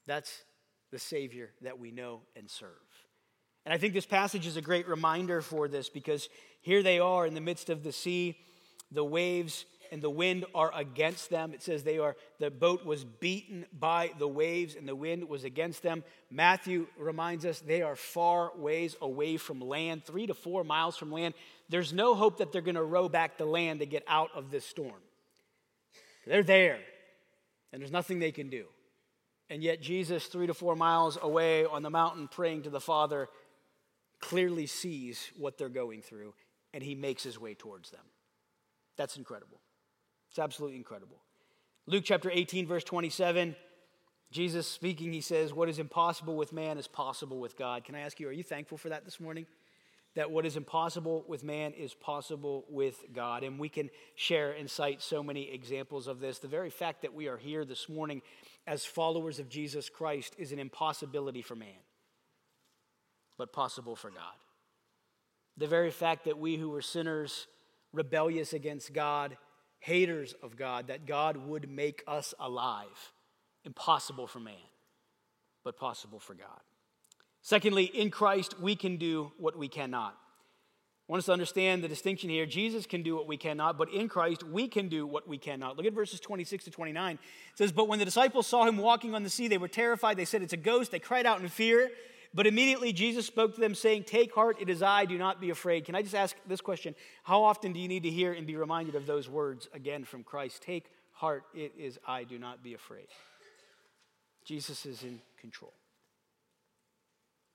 That's 0.06 0.44
the 0.90 0.99
Savior 0.99 1.50
that 1.62 1.78
we 1.78 1.90
know 1.90 2.21
and 2.37 2.50
serve. 2.50 2.84
And 3.64 3.73
I 3.73 3.78
think 3.78 3.94
this 3.94 4.06
passage 4.06 4.47
is 4.47 4.56
a 4.56 4.62
great 4.62 4.87
reminder 4.88 5.40
for 5.40 5.68
this 5.68 5.88
because 5.88 6.28
here 6.61 6.83
they 6.83 6.99
are 6.99 7.26
in 7.26 7.35
the 7.35 7.40
midst 7.40 7.71
of 7.71 7.83
the 7.83 7.92
sea, 7.92 8.37
the 8.90 9.04
waves 9.04 9.64
and 9.90 10.02
the 10.02 10.11
wind 10.11 10.44
are 10.54 10.73
against 10.75 11.30
them. 11.30 11.54
It 11.54 11.62
says 11.62 11.83
they 11.83 11.99
are 11.99 12.16
the 12.38 12.50
boat 12.50 12.85
was 12.85 13.04
beaten 13.04 13.64
by 13.73 14.11
the 14.18 14.28
waves 14.28 14.75
and 14.75 14.88
the 14.88 14.97
wind 14.97 15.28
was 15.28 15.44
against 15.44 15.83
them. 15.83 16.02
Matthew 16.30 16.88
reminds 16.99 17.47
us 17.47 17.61
they 17.61 17.83
are 17.83 17.97
far 17.97 18.50
ways 18.56 18.97
away 19.00 19.37
from 19.37 19.61
land, 19.61 20.04
3 20.04 20.26
to 20.26 20.35
4 20.35 20.64
miles 20.64 20.97
from 20.97 21.12
land. 21.12 21.35
There's 21.68 21.92
no 21.92 22.14
hope 22.14 22.38
that 22.38 22.52
they're 22.52 22.61
going 22.62 22.75
to 22.75 22.83
row 22.83 23.09
back 23.09 23.38
to 23.38 23.44
land 23.44 23.80
to 23.80 23.87
get 23.87 24.04
out 24.09 24.30
of 24.35 24.50
this 24.50 24.66
storm. 24.66 25.00
They're 26.26 26.42
there. 26.42 26.80
and 27.73 27.80
there's 27.80 27.92
nothing 27.92 28.18
they 28.18 28.33
can 28.33 28.49
do. 28.49 28.66
And 29.50 29.62
yet, 29.62 29.83
Jesus, 29.83 30.26
three 30.26 30.47
to 30.47 30.54
four 30.54 30.75
miles 30.75 31.18
away 31.21 31.66
on 31.66 31.83
the 31.83 31.90
mountain 31.90 32.28
praying 32.28 32.62
to 32.62 32.71
the 32.71 32.80
Father, 32.80 33.28
clearly 34.21 34.66
sees 34.66 35.30
what 35.37 35.59
they're 35.59 35.68
going 35.68 36.02
through 36.02 36.35
and 36.73 36.83
he 36.83 36.94
makes 36.94 37.23
his 37.23 37.38
way 37.38 37.54
towards 37.54 37.90
them. 37.90 38.04
That's 38.97 39.16
incredible. 39.16 39.61
It's 40.30 40.38
absolutely 40.38 40.76
incredible. 40.76 41.18
Luke 41.87 42.04
chapter 42.04 42.30
18, 42.33 42.66
verse 42.66 42.85
27, 42.85 43.54
Jesus 44.30 44.66
speaking, 44.66 45.12
he 45.12 45.21
says, 45.21 45.52
What 45.52 45.68
is 45.68 45.78
impossible 45.78 46.35
with 46.35 46.52
man 46.52 46.78
is 46.78 46.88
possible 46.88 47.38
with 47.38 47.56
God. 47.56 47.85
Can 47.85 47.94
I 47.94 48.00
ask 48.00 48.18
you, 48.18 48.28
are 48.28 48.33
you 48.33 48.42
thankful 48.42 48.78
for 48.78 48.88
that 48.88 49.04
this 49.04 49.21
morning? 49.21 49.47
That 50.16 50.30
what 50.30 50.47
is 50.47 50.56
impossible 50.56 51.25
with 51.28 51.44
man 51.44 51.73
is 51.73 51.94
possible 51.94 52.64
with 52.68 53.04
God. 53.12 53.44
And 53.44 53.59
we 53.59 53.68
can 53.68 53.90
share 54.14 54.52
and 54.52 54.71
cite 54.71 55.02
so 55.02 55.23
many 55.23 55.52
examples 55.52 56.09
of 56.09 56.21
this. 56.21 56.38
The 56.38 56.49
very 56.49 56.71
fact 56.71 57.02
that 57.02 57.14
we 57.14 57.28
are 57.28 57.37
here 57.37 57.64
this 57.64 57.88
morning 57.88 58.23
as 58.66 58.85
followers 58.85 59.38
of 59.38 59.49
Jesus 59.49 59.88
Christ 59.88 60.35
is 60.38 60.52
an 60.52 60.59
impossibility 60.59 61.42
for 61.42 61.54
man, 61.54 61.68
but 63.38 63.53
possible 63.53 63.97
for 63.97 64.11
God. 64.11 64.35
The 65.57 65.67
very 65.67 65.91
fact 65.91 66.25
that 66.25 66.38
we 66.38 66.57
who 66.57 66.71
were 66.71 66.83
sinners, 66.83 67.47
rebellious 67.93 68.53
against 68.53 68.93
God, 68.93 69.37
haters 69.79 70.35
of 70.43 70.57
God, 70.57 70.88
that 70.88 71.07
God 71.07 71.37
would 71.37 71.69
make 71.69 72.03
us 72.07 72.35
alive, 72.38 73.12
impossible 73.64 74.26
for 74.26 74.41
man, 74.41 74.55
but 75.62 75.76
possible 75.76 76.19
for 76.19 76.35
God. 76.35 76.61
Secondly, 77.43 77.85
in 77.85 78.11
Christ, 78.11 78.59
we 78.61 78.75
can 78.75 78.97
do 78.97 79.33
what 79.38 79.57
we 79.57 79.69
cannot. 79.69 80.17
I 81.07 81.12
want 81.12 81.19
us 81.19 81.26
to 81.26 81.33
understand 81.35 81.85
the 81.85 81.88
distinction 81.88 82.31
here. 82.31 82.47
Jesus 82.47 82.87
can 82.87 83.03
do 83.03 83.14
what 83.14 83.29
we 83.29 83.37
cannot, 83.37 83.76
but 83.76 83.93
in 83.93 84.09
Christ, 84.09 84.43
we 84.43 84.69
can 84.69 84.88
do 84.88 85.07
what 85.07 85.29
we 85.29 85.37
cannot. 85.37 85.76
Look 85.76 85.85
at 85.85 85.93
verses 85.93 86.19
26 86.19 86.64
to 86.64 86.71
29. 86.71 87.17
It 87.17 87.21
says, 87.59 87.73
But 87.73 87.88
when 87.88 87.99
the 87.99 88.07
disciples 88.07 88.47
saw 88.47 88.64
him 88.64 88.79
walking 88.79 89.14
on 89.14 89.23
the 89.23 89.29
sea, 89.29 89.47
they 89.47 89.59
were 89.59 89.69
terrified. 89.69 90.17
They 90.17 90.25
said, 90.25 90.41
It's 90.41 90.55
a 90.55 90.57
ghost. 90.57 90.91
They 90.91 90.99
cried 90.99 91.26
out 91.26 91.43
in 91.43 91.49
fear. 91.49 91.91
But 92.35 92.49
immediately 92.49 92.93
Jesus 92.93 93.26
spoke 93.26 93.55
to 93.55 93.61
them, 93.61 93.75
saying, 93.75 94.05
Take 94.05 94.35
heart, 94.35 94.57
it 94.61 94.69
is 94.69 94.83
I, 94.83 95.05
do 95.05 95.17
not 95.17 95.41
be 95.41 95.50
afraid. 95.50 95.85
Can 95.85 95.95
I 95.95 96.03
just 96.03 96.17
ask 96.17 96.35
this 96.49 96.61
question? 96.61 96.97
How 97.23 97.45
often 97.45 97.73
do 97.73 97.79
you 97.79 97.87
need 97.87 98.03
to 98.03 98.11
hear 98.11 98.33
and 98.33 98.47
be 98.47 98.57
reminded 98.57 98.97
of 98.97 99.07
those 99.07 99.29
words 99.29 99.69
again 99.73 100.05
from 100.05 100.25
Christ? 100.25 100.62
Take 100.62 100.87
heart, 101.12 101.45
it 101.55 101.73
is 101.79 101.99
I, 102.07 102.25
do 102.25 102.38
not 102.38 102.62
be 102.62 102.75
afraid. 102.75 103.07
Jesus 104.45 104.85
is 104.85 105.05
in 105.05 105.21
control. 105.41 105.73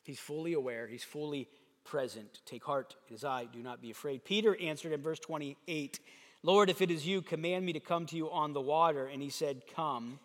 He's 0.03 0.19
fully 0.19 0.53
aware, 0.53 0.87
he's 0.87 1.03
fully 1.03 1.49
present. 1.83 2.39
Take 2.45 2.63
heart, 2.63 2.95
it 3.09 3.13
is 3.13 3.25
I, 3.25 3.45
do 3.45 3.59
not 3.59 3.81
be 3.81 3.91
afraid. 3.91 4.23
Peter 4.23 4.55
answered 4.61 4.93
in 4.93 5.01
verse 5.01 5.19
28, 5.19 5.99
Lord, 6.41 6.69
if 6.69 6.81
it 6.81 6.89
is 6.89 7.05
you, 7.05 7.21
command 7.21 7.65
me 7.65 7.73
to 7.73 7.81
come 7.81 8.05
to 8.07 8.15
you 8.15 8.31
on 8.31 8.53
the 8.53 8.61
water. 8.61 9.07
And 9.07 9.21
he 9.21 9.29
said, 9.29 9.63
Come. 9.75 10.19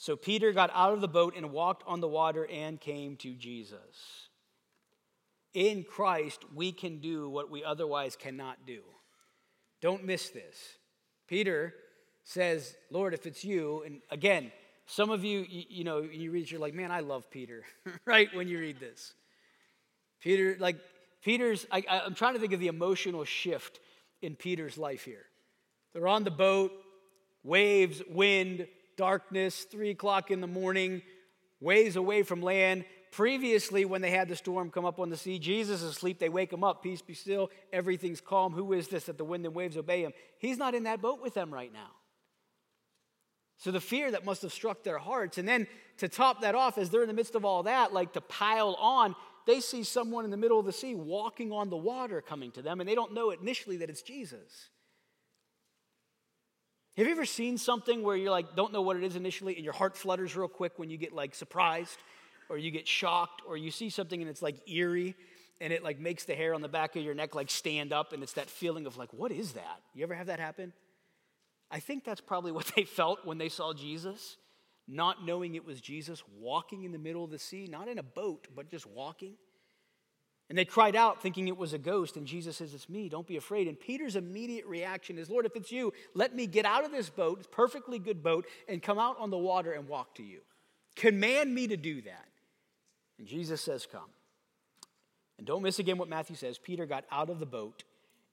So 0.00 0.16
Peter 0.16 0.50
got 0.52 0.70
out 0.72 0.94
of 0.94 1.02
the 1.02 1.08
boat 1.08 1.34
and 1.36 1.52
walked 1.52 1.82
on 1.86 2.00
the 2.00 2.08
water 2.08 2.46
and 2.50 2.80
came 2.80 3.16
to 3.16 3.34
Jesus. 3.34 4.30
In 5.52 5.84
Christ, 5.84 6.42
we 6.54 6.72
can 6.72 7.00
do 7.00 7.28
what 7.28 7.50
we 7.50 7.62
otherwise 7.62 8.16
cannot 8.16 8.64
do. 8.66 8.80
Don't 9.82 10.06
miss 10.06 10.30
this. 10.30 10.56
Peter 11.28 11.74
says, 12.24 12.74
Lord, 12.90 13.12
if 13.12 13.26
it's 13.26 13.44
you, 13.44 13.82
and 13.84 14.00
again, 14.10 14.52
some 14.86 15.10
of 15.10 15.22
you, 15.22 15.44
you, 15.46 15.64
you 15.68 15.84
know, 15.84 15.98
you 16.00 16.30
read, 16.30 16.50
you're 16.50 16.62
like, 16.62 16.72
man, 16.72 16.90
I 16.90 17.00
love 17.00 17.30
Peter, 17.30 17.64
right? 18.06 18.34
When 18.34 18.48
you 18.48 18.58
read 18.58 18.80
this. 18.80 19.12
Peter, 20.22 20.56
like, 20.58 20.76
Peter's, 21.22 21.66
I, 21.70 21.84
I'm 22.06 22.14
trying 22.14 22.32
to 22.32 22.40
think 22.40 22.54
of 22.54 22.60
the 22.60 22.68
emotional 22.68 23.26
shift 23.26 23.80
in 24.22 24.34
Peter's 24.34 24.78
life 24.78 25.04
here. 25.04 25.26
They're 25.92 26.08
on 26.08 26.24
the 26.24 26.30
boat, 26.30 26.72
waves, 27.44 28.00
wind, 28.08 28.66
darkness, 29.00 29.64
three 29.64 29.88
o'clock 29.88 30.30
in 30.30 30.42
the 30.42 30.46
morning, 30.46 31.00
ways 31.58 31.96
away 31.96 32.22
from 32.22 32.42
land. 32.42 32.84
Previously, 33.12 33.86
when 33.86 34.02
they 34.02 34.10
had 34.10 34.28
the 34.28 34.36
storm 34.36 34.70
come 34.70 34.84
up 34.84 34.98
on 34.98 35.08
the 35.08 35.16
sea, 35.16 35.38
Jesus 35.38 35.80
is 35.80 35.92
asleep. 35.92 36.18
They 36.18 36.28
wake 36.28 36.52
him 36.52 36.62
up. 36.62 36.82
Peace 36.82 37.00
be 37.00 37.14
still. 37.14 37.50
Everything's 37.72 38.20
calm. 38.20 38.52
Who 38.52 38.74
is 38.74 38.88
this 38.88 39.04
that 39.04 39.16
the 39.16 39.24
wind 39.24 39.46
and 39.46 39.54
waves 39.54 39.78
obey 39.78 40.02
him? 40.02 40.12
He's 40.38 40.58
not 40.58 40.74
in 40.74 40.82
that 40.82 41.00
boat 41.00 41.22
with 41.22 41.32
them 41.32 41.52
right 41.52 41.72
now. 41.72 41.92
So 43.56 43.70
the 43.70 43.80
fear 43.80 44.10
that 44.10 44.26
must 44.26 44.42
have 44.42 44.52
struck 44.52 44.84
their 44.84 44.98
hearts. 44.98 45.38
And 45.38 45.48
then 45.48 45.66
to 45.96 46.06
top 46.06 46.42
that 46.42 46.54
off, 46.54 46.76
as 46.76 46.90
they're 46.90 47.00
in 47.00 47.08
the 47.08 47.14
midst 47.14 47.34
of 47.34 47.46
all 47.46 47.62
that, 47.62 47.94
like 47.94 48.12
to 48.12 48.20
pile 48.20 48.74
on, 48.74 49.16
they 49.46 49.60
see 49.60 49.82
someone 49.82 50.26
in 50.26 50.30
the 50.30 50.36
middle 50.36 50.60
of 50.60 50.66
the 50.66 50.74
sea 50.74 50.94
walking 50.94 51.52
on 51.52 51.70
the 51.70 51.76
water 51.76 52.20
coming 52.20 52.50
to 52.52 52.60
them, 52.60 52.80
and 52.80 52.88
they 52.88 52.94
don't 52.94 53.14
know 53.14 53.30
initially 53.30 53.78
that 53.78 53.88
it's 53.88 54.02
Jesus. 54.02 54.68
Have 56.96 57.06
you 57.06 57.12
ever 57.12 57.24
seen 57.24 57.56
something 57.56 58.02
where 58.02 58.16
you're 58.16 58.30
like, 58.30 58.56
don't 58.56 58.72
know 58.72 58.82
what 58.82 58.96
it 58.96 59.04
is 59.04 59.16
initially, 59.16 59.54
and 59.56 59.64
your 59.64 59.72
heart 59.72 59.96
flutters 59.96 60.36
real 60.36 60.48
quick 60.48 60.78
when 60.78 60.90
you 60.90 60.96
get 60.96 61.12
like 61.12 61.34
surprised, 61.34 61.96
or 62.48 62.58
you 62.58 62.70
get 62.70 62.88
shocked, 62.88 63.42
or 63.46 63.56
you 63.56 63.70
see 63.70 63.90
something 63.90 64.20
and 64.20 64.28
it's 64.28 64.42
like 64.42 64.68
eerie, 64.68 65.14
and 65.60 65.72
it 65.72 65.84
like 65.84 66.00
makes 66.00 66.24
the 66.24 66.34
hair 66.34 66.52
on 66.52 66.62
the 66.62 66.68
back 66.68 66.96
of 66.96 67.04
your 67.04 67.14
neck 67.14 67.34
like 67.34 67.50
stand 67.50 67.92
up, 67.92 68.12
and 68.12 68.22
it's 68.22 68.32
that 68.32 68.50
feeling 68.50 68.86
of 68.86 68.96
like, 68.96 69.12
what 69.12 69.30
is 69.30 69.52
that? 69.52 69.80
You 69.94 70.02
ever 70.02 70.14
have 70.14 70.26
that 70.26 70.40
happen? 70.40 70.72
I 71.70 71.78
think 71.78 72.04
that's 72.04 72.20
probably 72.20 72.52
what 72.52 72.70
they 72.74 72.84
felt 72.84 73.24
when 73.24 73.38
they 73.38 73.48
saw 73.48 73.72
Jesus, 73.72 74.36
not 74.88 75.24
knowing 75.24 75.54
it 75.54 75.64
was 75.64 75.80
Jesus 75.80 76.22
walking 76.38 76.82
in 76.82 76.90
the 76.90 76.98
middle 76.98 77.24
of 77.24 77.30
the 77.30 77.38
sea, 77.38 77.68
not 77.70 77.86
in 77.86 77.98
a 77.98 78.02
boat, 78.02 78.48
but 78.54 78.68
just 78.68 78.86
walking. 78.86 79.34
And 80.50 80.58
they 80.58 80.64
cried 80.64 80.96
out, 80.96 81.22
thinking 81.22 81.46
it 81.46 81.56
was 81.56 81.74
a 81.74 81.78
ghost. 81.78 82.16
And 82.16 82.26
Jesus 82.26 82.56
says, 82.56 82.74
It's 82.74 82.88
me, 82.88 83.08
don't 83.08 83.26
be 83.26 83.36
afraid. 83.36 83.68
And 83.68 83.78
Peter's 83.78 84.16
immediate 84.16 84.66
reaction 84.66 85.16
is, 85.16 85.30
Lord, 85.30 85.46
if 85.46 85.54
it's 85.54 85.70
you, 85.70 85.92
let 86.12 86.34
me 86.34 86.48
get 86.48 86.66
out 86.66 86.84
of 86.84 86.90
this 86.90 87.08
boat, 87.08 87.38
it's 87.38 87.48
perfectly 87.50 88.00
good 88.00 88.20
boat, 88.20 88.46
and 88.68 88.82
come 88.82 88.98
out 88.98 89.16
on 89.20 89.30
the 89.30 89.38
water 89.38 89.70
and 89.70 89.86
walk 89.86 90.16
to 90.16 90.24
you. 90.24 90.40
Command 90.96 91.54
me 91.54 91.68
to 91.68 91.76
do 91.76 92.02
that. 92.02 92.26
And 93.18 93.28
Jesus 93.28 93.60
says, 93.60 93.86
Come. 93.90 94.10
And 95.38 95.46
don't 95.46 95.62
miss 95.62 95.78
again 95.78 95.98
what 95.98 96.08
Matthew 96.08 96.34
says. 96.34 96.58
Peter 96.58 96.84
got 96.84 97.04
out 97.12 97.30
of 97.30 97.38
the 97.38 97.46
boat 97.46 97.84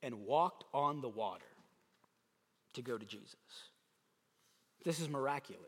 and 0.02 0.26
walked 0.26 0.64
on 0.74 1.02
the 1.02 1.08
water 1.08 1.46
to 2.74 2.82
go 2.82 2.98
to 2.98 3.06
Jesus. 3.06 3.36
This 4.84 5.00
is 5.00 5.08
miraculous. 5.08 5.62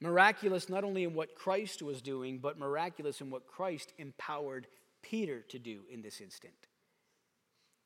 Miraculous 0.00 0.68
not 0.68 0.84
only 0.84 1.02
in 1.02 1.14
what 1.14 1.34
Christ 1.34 1.82
was 1.82 2.00
doing, 2.00 2.38
but 2.38 2.58
miraculous 2.58 3.20
in 3.20 3.30
what 3.30 3.46
Christ 3.46 3.92
empowered 3.98 4.68
Peter 5.04 5.42
to 5.48 5.58
do 5.58 5.80
in 5.90 6.00
this 6.00 6.20
instant. 6.20 6.54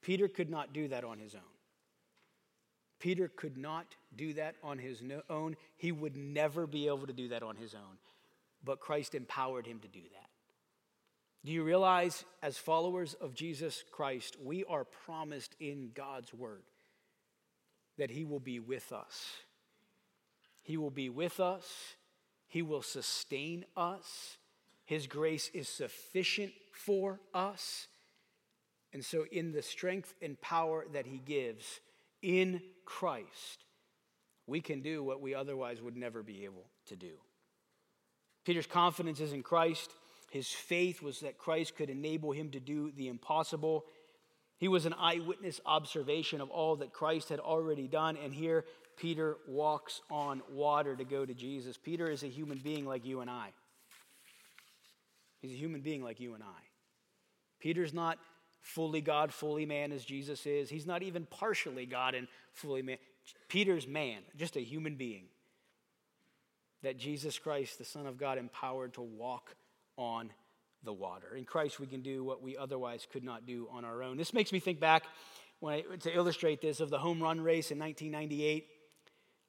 Peter 0.01 0.29
could 0.29 0.49
not 0.49 0.73
do 0.73 0.89
that 0.89 1.05
on 1.05 1.19
his 1.19 1.35
own. 1.35 1.41
Peter 3.01 3.29
could 3.29 3.57
not 3.57 3.87
do 4.17 4.33
that 4.35 4.55
on 4.63 4.79
his 4.79 5.03
own. 5.29 5.57
He 5.77 5.93
would 5.93 6.17
never 6.17 6.67
be 6.67 6.87
able 6.87 7.07
to 7.07 7.13
do 7.13 7.29
that 7.29 7.43
on 7.43 7.57
his 7.57 7.75
own. 7.75 7.99
But 8.65 8.81
Christ 8.81 9.15
empowered 9.15 9.67
him 9.67 9.81
to 9.81 9.89
do 9.89 10.01
that. 10.01 10.29
Do 11.45 11.53
you 11.53 11.63
realize, 11.63 12.25
as 12.43 12.59
followers 12.59 13.15
of 13.15 13.35
Jesus 13.35 13.85
Christ, 13.93 14.37
we 14.43 14.65
are 14.65 14.85
promised 14.85 15.55
in 15.61 15.91
God's 15.95 16.35
word 16.35 16.63
that 17.97 18.11
He 18.11 18.25
will 18.25 18.41
be 18.41 18.59
with 18.59 18.93
us? 18.93 19.33
He 20.63 20.77
will 20.77 20.91
be 20.91 21.09
with 21.09 21.41
us, 21.41 21.65
He 22.49 22.61
will 22.61 22.83
sustain 22.83 23.65
us, 23.77 24.37
His 24.89 25.07
grace 25.07 25.51
is 25.53 25.69
sufficient 25.69 26.51
for 26.73 27.21
us. 27.35 27.89
And 28.95 29.05
so, 29.05 29.27
in 29.31 29.53
the 29.53 29.61
strength 29.61 30.15
and 30.23 30.41
power 30.41 30.87
that 30.95 31.05
He 31.05 31.19
gives 31.19 31.81
in 32.23 32.63
Christ, 32.87 33.67
we 34.47 34.63
can 34.63 34.81
do 34.81 35.05
what 35.05 35.21
we 35.21 35.35
otherwise 35.35 35.83
would 35.83 35.95
never 35.95 36.23
be 36.23 36.47
able 36.47 36.71
to 36.87 36.97
do. 36.97 37.11
Peter's 38.47 38.67
confidence 38.67 39.21
is 39.21 39.35
in 39.35 39.43
Christ. 39.43 39.91
His 40.31 40.49
faith 40.49 41.03
was 41.03 41.21
that 41.21 41.37
Christ 41.37 41.77
could 41.77 41.91
enable 41.91 42.33
him 42.33 42.51
to 42.53 42.61
do 42.61 42.91
the 42.93 43.09
impossible. 43.09 43.85
He 44.57 44.69
was 44.69 44.87
an 44.87 44.95
eyewitness 44.99 45.61
observation 45.67 46.41
of 46.41 46.49
all 46.49 46.77
that 46.77 46.95
Christ 46.95 47.29
had 47.29 47.41
already 47.41 47.89
done. 47.89 48.17
And 48.17 48.33
here, 48.33 48.65
Peter 48.97 49.37
walks 49.47 50.01
on 50.11 50.41
water 50.51 50.97
to 50.97 51.05
go 51.05 51.27
to 51.27 51.35
Jesus. 51.35 51.77
Peter 51.77 52.11
is 52.11 52.23
a 52.23 52.29
human 52.29 52.57
being 52.57 52.87
like 52.87 53.05
you 53.05 53.21
and 53.21 53.29
I. 53.29 53.53
He's 55.41 55.53
a 55.53 55.57
human 55.57 55.81
being 55.81 56.03
like 56.03 56.21
you 56.21 56.35
and 56.35 56.43
I. 56.43 56.63
Peter's 57.61 57.95
not 57.95 58.19
fully 58.61 59.01
God, 59.01 59.33
fully 59.33 59.67
man 59.67 59.93
as 59.93 60.05
Jesus 60.05 60.47
is. 60.47 60.69
He's 60.69 60.87
not 60.87 61.03
even 61.03 61.27
partially 61.27 61.87
God 61.87 62.15
and 62.15 62.29
fully 62.53 62.83
man. 62.83 62.99
Peter's 63.49 63.87
man, 63.87 64.21
just 64.37 64.57
a 64.57 64.61
human 64.61 64.97
being 64.97 65.25
that 66.83 66.99
Jesus 66.99 67.39
Christ, 67.39 67.79
the 67.79 67.85
Son 67.85 68.07
of 68.07 68.19
God, 68.19 68.39
empowered 68.39 68.95
to 68.95 69.01
walk 69.01 69.55
on 69.97 70.31
the 70.85 70.93
water. 70.93 71.35
In 71.35 71.45
Christ, 71.45 71.81
we 71.81 71.87
can 71.87 72.03
do 72.03 72.23
what 72.23 72.43
we 72.43 72.57
otherwise 72.57 73.07
could 73.11 73.25
not 73.25 73.47
do 73.47 73.69
on 73.73 73.85
our 73.85 74.03
own. 74.03 74.17
This 74.17 74.33
makes 74.33 74.53
me 74.53 74.61
think 74.61 74.79
back 74.79 75.05
when 75.61 75.75
I, 75.75 75.97
to 76.01 76.15
illustrate 76.15 76.61
this 76.61 76.81
of 76.81 76.91
the 76.91 76.99
home 76.99 77.21
run 77.21 77.41
race 77.41 77.71
in 77.71 77.79
1998. 77.79 78.67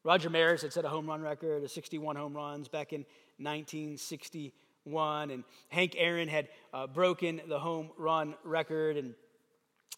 Roger 0.03 0.29
Maris 0.29 0.63
had 0.63 0.73
set 0.73 0.85
a 0.85 0.89
home 0.89 1.07
run 1.07 1.21
record 1.21 1.63
of 1.63 1.69
61 1.69 2.15
home 2.15 2.33
runs 2.33 2.67
back 2.67 2.93
in 2.93 3.01
1960 3.37 4.53
one, 4.83 5.31
and 5.31 5.43
Hank 5.69 5.95
Aaron 5.97 6.27
had 6.27 6.49
uh, 6.73 6.87
broken 6.87 7.41
the 7.47 7.59
home 7.59 7.89
run 7.97 8.35
record. 8.43 8.97
And, 8.97 9.13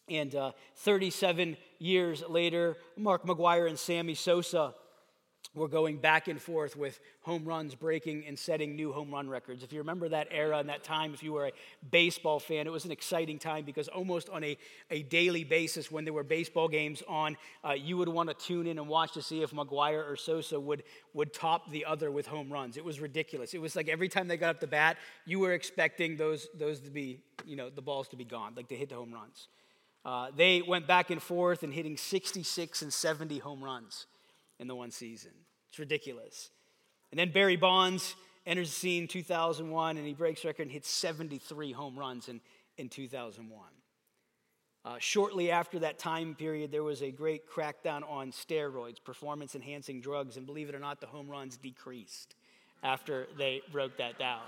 and 0.08 0.34
uh, 0.34 0.52
37 0.76 1.56
years 1.78 2.22
later, 2.28 2.76
Mark 2.96 3.24
McGwire 3.24 3.68
and 3.68 3.78
Sammy 3.78 4.14
Sosa 4.14 4.74
were 5.54 5.68
going 5.68 5.98
back 5.98 6.28
and 6.28 6.40
forth 6.40 6.76
with 6.76 6.98
home 7.20 7.44
runs 7.44 7.74
breaking 7.74 8.24
and 8.26 8.38
setting 8.38 8.74
new 8.74 8.90
home 8.90 9.12
run 9.12 9.28
records. 9.28 9.62
If 9.62 9.72
you 9.72 9.80
remember 9.80 10.08
that 10.08 10.28
era 10.30 10.58
and 10.58 10.68
that 10.70 10.82
time, 10.82 11.12
if 11.12 11.22
you 11.22 11.34
were 11.34 11.48
a 11.48 11.52
baseball 11.90 12.40
fan, 12.40 12.66
it 12.66 12.72
was 12.72 12.86
an 12.86 12.90
exciting 12.90 13.38
time 13.38 13.64
because 13.64 13.88
almost 13.88 14.30
on 14.30 14.42
a, 14.44 14.56
a 14.90 15.02
daily 15.02 15.44
basis, 15.44 15.90
when 15.90 16.04
there 16.04 16.14
were 16.14 16.24
baseball 16.24 16.68
games 16.68 17.02
on, 17.06 17.36
uh, 17.64 17.72
you 17.72 17.98
would 17.98 18.08
want 18.08 18.30
to 18.30 18.34
tune 18.34 18.66
in 18.66 18.78
and 18.78 18.88
watch 18.88 19.12
to 19.12 19.22
see 19.22 19.42
if 19.42 19.50
McGwire 19.50 20.10
or 20.10 20.16
Sosa 20.16 20.58
would, 20.58 20.84
would 21.12 21.34
top 21.34 21.70
the 21.70 21.84
other 21.84 22.10
with 22.10 22.26
home 22.26 22.50
runs. 22.50 22.78
It 22.78 22.84
was 22.84 22.98
ridiculous. 22.98 23.52
It 23.52 23.60
was 23.60 23.76
like 23.76 23.88
every 23.88 24.08
time 24.08 24.28
they 24.28 24.38
got 24.38 24.50
up 24.50 24.60
the 24.60 24.66
bat, 24.66 24.96
you 25.26 25.38
were 25.38 25.52
expecting 25.52 26.16
those, 26.16 26.48
those 26.54 26.80
to 26.80 26.90
be, 26.90 27.20
you 27.44 27.56
know, 27.56 27.68
the 27.68 27.82
balls 27.82 28.08
to 28.08 28.16
be 28.16 28.24
gone, 28.24 28.54
like 28.56 28.68
to 28.68 28.76
hit 28.76 28.88
the 28.88 28.94
home 28.94 29.12
runs. 29.12 29.48
Uh, 30.02 30.28
they 30.34 30.62
went 30.62 30.86
back 30.86 31.10
and 31.10 31.22
forth 31.22 31.62
and 31.62 31.74
hitting 31.74 31.96
66 31.98 32.82
and 32.82 32.92
70 32.92 33.38
home 33.38 33.62
runs 33.62 34.06
in 34.58 34.68
the 34.68 34.74
one 34.74 34.90
season. 34.90 35.32
It's 35.68 35.78
ridiculous. 35.78 36.50
And 37.10 37.18
then 37.18 37.30
Barry 37.30 37.56
Bonds 37.56 38.14
enters 38.46 38.70
the 38.70 38.74
scene 38.74 39.02
in 39.02 39.08
2001 39.08 39.96
and 39.96 40.06
he 40.06 40.14
breaks 40.14 40.44
record 40.44 40.62
and 40.62 40.70
hits 40.70 40.90
73 40.90 41.72
home 41.72 41.98
runs 41.98 42.28
in, 42.28 42.40
in 42.76 42.88
2001. 42.88 43.60
Uh, 44.84 44.96
shortly 44.98 45.50
after 45.50 45.78
that 45.78 45.98
time 45.98 46.34
period, 46.34 46.72
there 46.72 46.82
was 46.82 47.02
a 47.02 47.10
great 47.10 47.48
crackdown 47.48 48.02
on 48.10 48.32
steroids, 48.32 49.02
performance 49.02 49.54
enhancing 49.54 50.00
drugs, 50.00 50.36
and 50.36 50.44
believe 50.44 50.68
it 50.68 50.74
or 50.74 50.80
not, 50.80 51.00
the 51.00 51.06
home 51.06 51.28
runs 51.28 51.56
decreased 51.56 52.34
after 52.82 53.28
they 53.38 53.62
broke 53.70 53.96
that 53.98 54.18
down. 54.18 54.42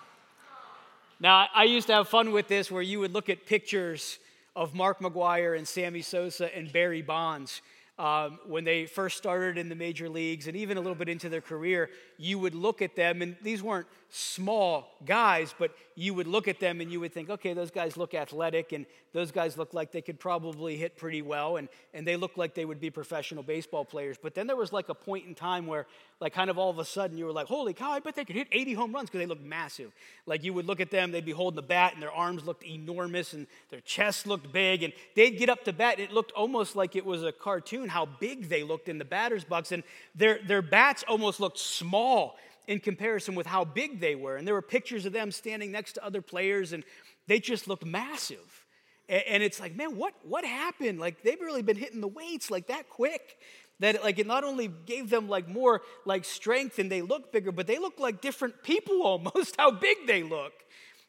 Now, 1.20 1.46
I 1.54 1.64
used 1.64 1.86
to 1.86 1.94
have 1.94 2.08
fun 2.08 2.32
with 2.32 2.48
this 2.48 2.70
where 2.70 2.82
you 2.82 2.98
would 2.98 3.12
look 3.12 3.28
at 3.28 3.46
pictures 3.46 4.18
of 4.56 4.74
Mark 4.74 4.98
McGwire 4.98 5.56
and 5.56 5.66
Sammy 5.66 6.02
Sosa 6.02 6.54
and 6.56 6.72
Barry 6.72 7.02
Bonds 7.02 7.62
um, 7.98 8.40
when 8.46 8.64
they 8.64 8.86
first 8.86 9.16
started 9.16 9.56
in 9.56 9.68
the 9.68 9.74
major 9.74 10.08
leagues 10.08 10.48
and 10.48 10.56
even 10.56 10.76
a 10.76 10.80
little 10.80 10.96
bit 10.96 11.08
into 11.08 11.28
their 11.28 11.40
career, 11.40 11.90
you 12.18 12.38
would 12.38 12.54
look 12.54 12.82
at 12.82 12.96
them, 12.96 13.22
and 13.22 13.36
these 13.42 13.62
weren't 13.62 13.86
small 14.16 14.88
guys, 15.04 15.52
but 15.58 15.72
you 15.96 16.14
would 16.14 16.28
look 16.28 16.46
at 16.46 16.60
them 16.60 16.80
and 16.80 16.90
you 16.90 17.00
would 17.00 17.12
think, 17.12 17.30
okay, 17.30 17.52
those 17.52 17.72
guys 17.72 17.96
look 17.96 18.14
athletic 18.14 18.70
and 18.70 18.86
those 19.12 19.32
guys 19.32 19.58
look 19.58 19.74
like 19.74 19.90
they 19.90 20.00
could 20.00 20.20
probably 20.20 20.76
hit 20.76 20.96
pretty 20.96 21.20
well 21.20 21.56
and, 21.56 21.68
and 21.92 22.06
they 22.06 22.16
look 22.16 22.36
like 22.36 22.54
they 22.54 22.64
would 22.64 22.80
be 22.80 22.90
professional 22.90 23.42
baseball 23.42 23.84
players. 23.84 24.16
But 24.20 24.34
then 24.36 24.46
there 24.46 24.54
was 24.54 24.72
like 24.72 24.88
a 24.88 24.94
point 24.94 25.26
in 25.26 25.34
time 25.34 25.66
where, 25.66 25.86
like, 26.20 26.32
kind 26.32 26.48
of 26.48 26.58
all 26.58 26.70
of 26.70 26.78
a 26.78 26.84
sudden 26.84 27.18
you 27.18 27.24
were 27.24 27.32
like, 27.32 27.48
holy 27.48 27.74
cow, 27.74 27.90
I 27.90 27.98
bet 27.98 28.14
they 28.14 28.24
could 28.24 28.36
hit 28.36 28.46
80 28.52 28.74
home 28.74 28.92
runs 28.92 29.08
because 29.08 29.18
they 29.18 29.26
looked 29.26 29.44
massive. 29.44 29.92
Like, 30.26 30.44
you 30.44 30.52
would 30.54 30.66
look 30.66 30.80
at 30.80 30.92
them, 30.92 31.10
they'd 31.10 31.24
be 31.24 31.32
holding 31.32 31.56
the 31.56 31.62
bat 31.62 31.94
and 31.94 32.02
their 32.02 32.12
arms 32.12 32.44
looked 32.44 32.64
enormous 32.64 33.32
and 33.32 33.48
their 33.70 33.80
chest 33.80 34.28
looked 34.28 34.52
big 34.52 34.84
and 34.84 34.92
they'd 35.16 35.38
get 35.38 35.48
up 35.48 35.64
to 35.64 35.72
bat 35.72 35.98
and 35.98 36.08
it 36.08 36.12
looked 36.12 36.30
almost 36.32 36.76
like 36.76 36.94
it 36.94 37.04
was 37.04 37.24
a 37.24 37.32
cartoon 37.32 37.83
how 37.88 38.06
big 38.06 38.48
they 38.48 38.62
looked 38.62 38.88
in 38.88 38.98
the 38.98 39.04
batter's 39.04 39.44
box 39.44 39.72
and 39.72 39.82
their, 40.14 40.38
their 40.46 40.62
bats 40.62 41.04
almost 41.06 41.40
looked 41.40 41.58
small 41.58 42.36
in 42.66 42.80
comparison 42.80 43.34
with 43.34 43.46
how 43.46 43.64
big 43.64 44.00
they 44.00 44.14
were. 44.14 44.36
And 44.36 44.46
there 44.46 44.54
were 44.54 44.62
pictures 44.62 45.06
of 45.06 45.12
them 45.12 45.30
standing 45.30 45.70
next 45.70 45.94
to 45.94 46.04
other 46.04 46.22
players, 46.22 46.72
and 46.72 46.84
they 47.26 47.38
just 47.38 47.68
looked 47.68 47.84
massive. 47.84 48.64
And 49.08 49.42
it's 49.42 49.60
like, 49.60 49.76
man, 49.76 49.96
what, 49.96 50.14
what 50.22 50.44
happened? 50.44 50.98
Like, 50.98 51.22
they've 51.22 51.40
really 51.40 51.60
been 51.60 51.76
hitting 51.76 52.00
the 52.00 52.08
weights 52.08 52.50
like 52.50 52.68
that 52.68 52.88
quick. 52.88 53.38
That 53.80 54.02
like 54.04 54.20
it 54.20 54.26
not 54.26 54.44
only 54.44 54.68
gave 54.68 55.10
them 55.10 55.28
like 55.28 55.48
more 55.48 55.82
like 56.04 56.24
strength 56.24 56.78
and 56.78 56.90
they 56.90 57.02
look 57.02 57.32
bigger, 57.32 57.50
but 57.50 57.66
they 57.66 57.78
look 57.78 57.98
like 57.98 58.20
different 58.20 58.62
people 58.62 59.02
almost, 59.04 59.56
how 59.58 59.72
big 59.72 60.06
they 60.06 60.22
look. 60.22 60.52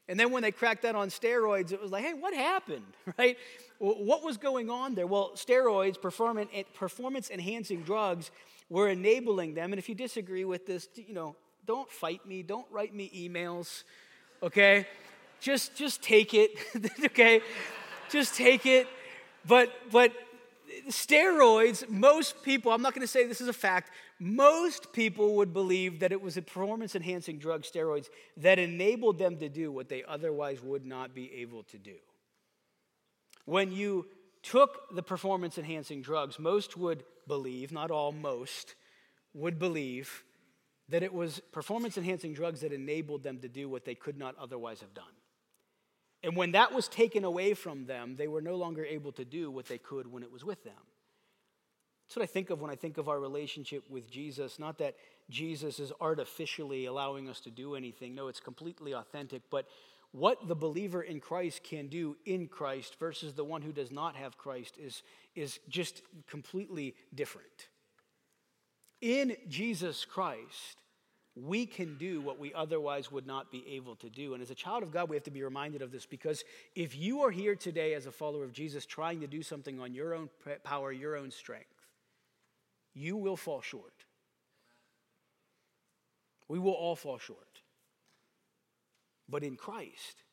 And 0.08 0.20
then 0.20 0.32
when 0.32 0.44
they 0.44 0.52
cracked 0.52 0.84
that 0.84 0.96
on 0.96 1.10
steroids, 1.10 1.72
it 1.72 1.82
was 1.82 1.92
like, 1.92 2.04
hey, 2.04 2.14
what 2.14 2.34
happened, 2.34 2.86
right? 3.18 3.38
What 3.80 4.24
was 4.24 4.38
going 4.38 4.70
on 4.70 4.96
there? 4.96 5.08
Well, 5.08 5.32
steroids, 5.36 6.00
performance 6.00 7.30
enhancing 7.30 7.82
drugs, 7.84 8.32
were 8.70 8.88
enabling 8.90 9.54
them. 9.54 9.74
And 9.74 9.80
if 9.80 9.90
you 9.90 9.96
disagree 9.96 10.46
with 10.46 10.66
this, 10.66 10.88
you 10.96 11.14
know, 11.14 11.36
don't 11.66 11.90
fight 11.92 12.26
me. 12.26 12.44
Don't 12.44 12.68
write 12.72 12.94
me 12.94 13.12
emails, 13.16 13.84
okay? 14.42 14.88
Just, 15.40 15.76
just 15.76 16.02
take 16.02 16.34
it, 16.34 16.52
okay? 17.06 17.42
Just 18.10 18.36
take 18.36 18.66
it. 18.66 18.88
But, 19.48 19.72
but 19.92 20.12
steroids, 20.90 21.88
most 21.90 22.44
people, 22.44 22.72
I'm 22.72 22.82
not 22.82 22.94
going 22.94 23.06
to 23.06 23.12
say 23.12 23.26
this 23.26 23.42
is 23.42 23.48
a 23.48 23.54
fact, 23.54 23.92
most 24.20 24.94
people 24.94 25.36
would 25.36 25.54
believe 25.54 26.00
that 26.00 26.12
it 26.12 26.22
was 26.22 26.38
a 26.38 26.42
performance 26.42 26.96
enhancing 26.96 27.40
drug, 27.40 27.64
steroids, 27.64 28.10
that 28.38 28.60
enabled 28.60 29.18
them 29.18 29.38
to 29.38 29.50
do 29.50 29.72
what 29.72 29.90
they 29.90 30.04
otherwise 30.04 30.62
would 30.62 30.86
not 30.86 31.14
be 31.14 31.34
able 31.36 31.64
to 31.64 31.78
do. 31.78 31.96
When 33.46 33.72
you 33.72 34.08
took 34.42 34.94
the 34.94 35.04
performance 35.04 35.58
enhancing 35.58 36.02
drugs, 36.02 36.40
most 36.40 36.78
would 36.78 37.04
believe, 37.28 37.72
not 37.72 37.92
all, 37.92 38.12
most 38.12 38.76
would 39.34 39.60
believe 39.60 40.24
that 40.90 41.04
it 41.04 41.14
was 41.14 41.42
performance 41.52 41.98
enhancing 41.98 42.34
drugs 42.34 42.62
that 42.62 42.72
enabled 42.72 43.24
them 43.24 43.40
to 43.40 43.50
do 43.50 43.68
what 43.68 43.86
they 43.86 43.96
could 43.96 44.18
not 44.18 44.36
otherwise 44.40 44.82
have 44.82 44.94
done. 44.94 45.06
And 46.24 46.36
when 46.36 46.52
that 46.54 46.74
was 46.74 46.88
taken 46.88 47.24
away 47.24 47.54
from 47.54 47.86
them, 47.86 48.16
they 48.16 48.28
were 48.28 48.42
no 48.42 48.56
longer 48.56 48.84
able 48.84 49.12
to 49.14 49.26
do 49.26 49.52
what 49.52 49.68
they 49.68 49.78
could 49.78 50.12
when 50.12 50.24
it 50.24 50.32
was 50.32 50.44
with 50.44 50.64
them. 50.64 50.74
That's 52.08 52.16
what 52.18 52.24
I 52.24 52.28
think 52.28 52.50
of 52.50 52.62
when 52.62 52.72
I 52.72 52.76
think 52.76 52.98
of 52.98 53.10
our 53.10 53.20
relationship 53.20 53.90
with 53.90 54.10
Jesus. 54.10 54.60
Not 54.60 54.78
that 54.78 54.96
Jesus 55.30 55.80
is 55.80 55.92
artificially 56.00 56.86
allowing 56.86 57.30
us 57.30 57.40
to 57.42 57.52
do 57.52 57.76
anything, 57.76 58.14
no, 58.14 58.28
it's 58.28 58.40
completely 58.40 58.94
authentic. 58.94 59.44
But 59.50 59.68
what 60.12 60.48
the 60.48 60.56
believer 60.56 61.02
in 61.02 61.20
Christ 61.20 61.64
can 61.64 61.88
do 61.88 62.16
in 62.26 62.48
Christ 62.48 62.98
versus 63.00 63.34
the 63.34 63.44
one 63.44 63.62
who 63.62 63.74
does 63.74 63.92
not 63.92 64.16
have 64.16 64.38
Christ 64.38 64.78
is, 64.78 65.04
is 65.36 65.60
just 65.68 66.04
completely 66.28 66.96
different. 67.14 67.70
In 69.02 69.36
Jesus 69.50 70.06
Christ, 70.06 70.82
we 71.36 71.66
can 71.66 71.98
do 71.98 72.22
what 72.22 72.40
we 72.40 72.54
otherwise 72.54 73.12
would 73.12 73.28
not 73.28 73.52
be 73.52 73.66
able 73.72 73.96
to 73.98 74.10
do. 74.10 74.34
And 74.34 74.42
as 74.42 74.52
a 74.52 74.56
child 74.56 74.84
of 74.84 74.92
God, 74.92 75.10
we 75.10 75.18
have 75.18 75.24
to 75.24 75.32
be 75.32 75.44
reminded 75.44 75.82
of 75.82 75.92
this 75.92 76.06
because 76.06 76.44
if 76.76 76.96
you 76.96 77.22
are 77.22 77.32
here 77.32 77.56
today 77.56 77.94
as 77.94 78.06
a 78.06 78.12
follower 78.12 78.46
of 78.46 78.54
Jesus 78.54 78.86
trying 78.86 79.20
to 79.20 79.28
do 79.28 79.44
something 79.44 79.80
on 79.82 79.94
your 79.94 80.14
own 80.14 80.30
power, 80.64 80.92
your 80.94 81.18
own 81.18 81.32
strength, 81.32 81.68
you 82.94 83.18
will 83.18 83.36
fall 83.36 83.62
short. 83.62 84.06
We 86.48 86.58
will 86.58 86.72
all 86.72 86.96
fall 86.96 87.18
short. 87.18 87.62
But 89.28 89.44
in 89.44 89.58
Christ, 89.58 90.24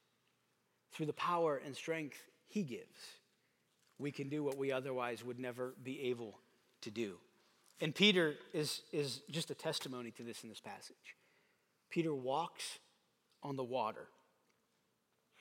through 0.92 1.06
the 1.06 1.12
power 1.14 1.60
and 1.64 1.74
strength 1.74 2.18
He 2.46 2.62
gives, 2.62 3.18
we 3.98 4.12
can 4.12 4.28
do 4.28 4.44
what 4.44 4.56
we 4.56 4.70
otherwise 4.70 5.24
would 5.24 5.40
never 5.40 5.74
be 5.82 6.00
able 6.02 6.38
to 6.82 6.90
do. 6.90 7.16
And 7.82 7.92
Peter 7.92 8.36
is, 8.54 8.82
is 8.92 9.22
just 9.28 9.50
a 9.50 9.56
testimony 9.56 10.12
to 10.12 10.22
this 10.22 10.44
in 10.44 10.48
this 10.48 10.60
passage. 10.60 11.16
Peter 11.90 12.14
walks 12.14 12.78
on 13.42 13.56
the 13.56 13.64
water 13.64 14.06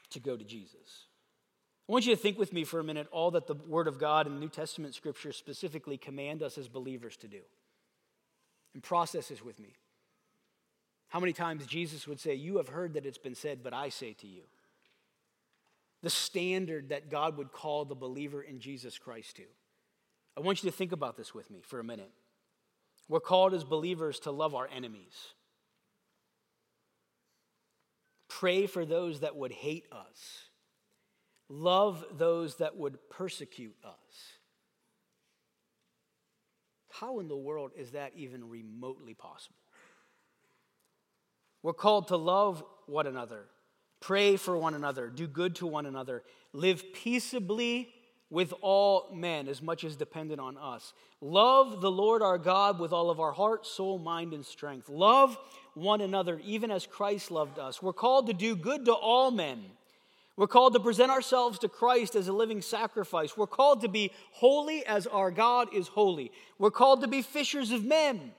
to 0.10 0.20
go 0.20 0.36
to 0.36 0.44
Jesus. 0.44 1.06
I 1.88 1.92
want 1.92 2.08
you 2.08 2.16
to 2.16 2.20
think 2.20 2.40
with 2.40 2.52
me 2.52 2.64
for 2.64 2.80
a 2.80 2.84
minute 2.84 3.08
all 3.12 3.30
that 3.32 3.46
the 3.46 3.54
Word 3.54 3.88
of 3.88 4.00
God 4.00 4.26
and 4.26 4.40
New 4.40 4.50
Testament 4.50 4.96
Scripture 4.96 5.32
specifically 5.32 5.98
command 5.98 6.42
us 6.42 6.58
as 6.58 6.68
believers 6.68 7.16
to 7.18 7.28
do. 7.28 7.42
And 8.74 8.82
process 8.82 9.28
this 9.28 9.46
with 9.46 9.60
me. 9.60 9.76
How 11.10 11.20
many 11.20 11.34
times 11.34 11.68
Jesus 11.68 12.08
would 12.08 12.20
say, 12.20 12.34
You 12.34 12.58
have 12.58 12.70
heard 12.70 12.96
that 12.96 13.06
it's 13.06 13.20
been 13.20 13.36
said, 13.36 13.60
but 13.64 13.74
I 13.74 13.90
say 13.90 14.14
to 14.14 14.28
you. 14.28 14.44
The 16.02 16.10
standard 16.10 16.90
that 16.90 17.12
God 17.12 17.38
would 17.38 17.52
call 17.52 17.86
the 17.86 17.94
believer 17.94 18.42
in 18.42 18.60
Jesus 18.60 18.98
Christ 18.98 19.36
to. 19.36 19.44
I 20.36 20.40
want 20.40 20.64
you 20.64 20.72
to 20.72 20.76
think 20.76 20.92
about 20.92 21.18
this 21.18 21.36
with 21.36 21.52
me 21.52 21.62
for 21.62 21.80
a 21.80 21.84
minute. 21.84 22.10
We're 23.08 23.20
called 23.20 23.54
as 23.54 23.64
believers 23.64 24.20
to 24.22 24.32
love 24.32 24.56
our 24.56 24.70
enemies. 24.74 25.16
Pray 28.30 28.66
for 28.66 28.86
those 28.86 29.20
that 29.20 29.36
would 29.36 29.52
hate 29.52 29.86
us. 29.92 30.50
Love 31.50 32.06
those 32.18 32.56
that 32.58 32.78
would 32.78 32.98
persecute 33.10 33.76
us. 33.84 34.38
How 36.90 37.20
in 37.20 37.28
the 37.28 37.36
world 37.36 37.72
is 37.76 37.92
that 37.92 38.14
even 38.16 38.50
remotely 38.50 39.14
possible? 39.14 39.56
We're 41.64 41.74
called 41.74 42.08
to 42.08 42.18
love 42.18 42.64
one 42.88 43.08
another, 43.08 43.46
pray 44.00 44.36
for 44.36 44.58
one 44.58 44.74
another, 44.74 45.10
do 45.10 45.28
good 45.28 45.56
to 45.58 45.68
one 45.68 45.86
another, 45.86 46.24
live 46.54 46.94
peaceably 46.94 47.90
with 48.32 48.54
all 48.62 49.10
men 49.14 49.48
as 49.48 49.62
much 49.62 49.84
as 49.84 49.96
dependent 49.96 50.40
on 50.40 50.58
us. 50.58 50.94
Love 51.20 51.82
the 51.82 51.92
Lord 51.92 52.24
our 52.24 52.40
God 52.40 52.80
with 52.80 52.94
all 52.94 53.12
of 53.12 53.20
our 53.20 53.34
heart, 53.34 53.68
soul, 53.68 54.00
mind, 54.00 54.34
and 54.34 54.44
strength. 54.44 54.90
Love 54.90 55.38
one 55.76 56.02
another 56.02 56.42
even 56.44 56.72
as 56.72 56.88
Christ 56.88 57.30
loved 57.30 57.60
us. 57.60 57.84
We're 57.84 57.94
called 57.94 58.28
to 58.28 58.34
do 58.34 58.56
good 58.56 58.86
to 58.86 58.94
all 58.94 59.30
men. 59.30 59.64
We're 60.38 60.48
called 60.48 60.74
to 60.74 60.80
present 60.80 61.12
ourselves 61.12 61.60
to 61.60 61.70
Christ 61.70 62.16
as 62.16 62.30
a 62.30 62.34
living 62.34 62.62
sacrifice. 62.62 63.36
We're 63.38 63.48
called 63.48 63.82
to 63.82 63.90
be 63.90 64.12
holy 64.32 64.86
as 64.86 65.06
our 65.06 65.30
God 65.30 65.68
is 65.76 65.90
holy. 65.90 66.32
We're 66.58 66.72
called 66.72 67.02
to 67.02 67.08
be 67.08 67.22
fishers 67.22 67.72
of 67.72 67.84
men. 67.84 68.32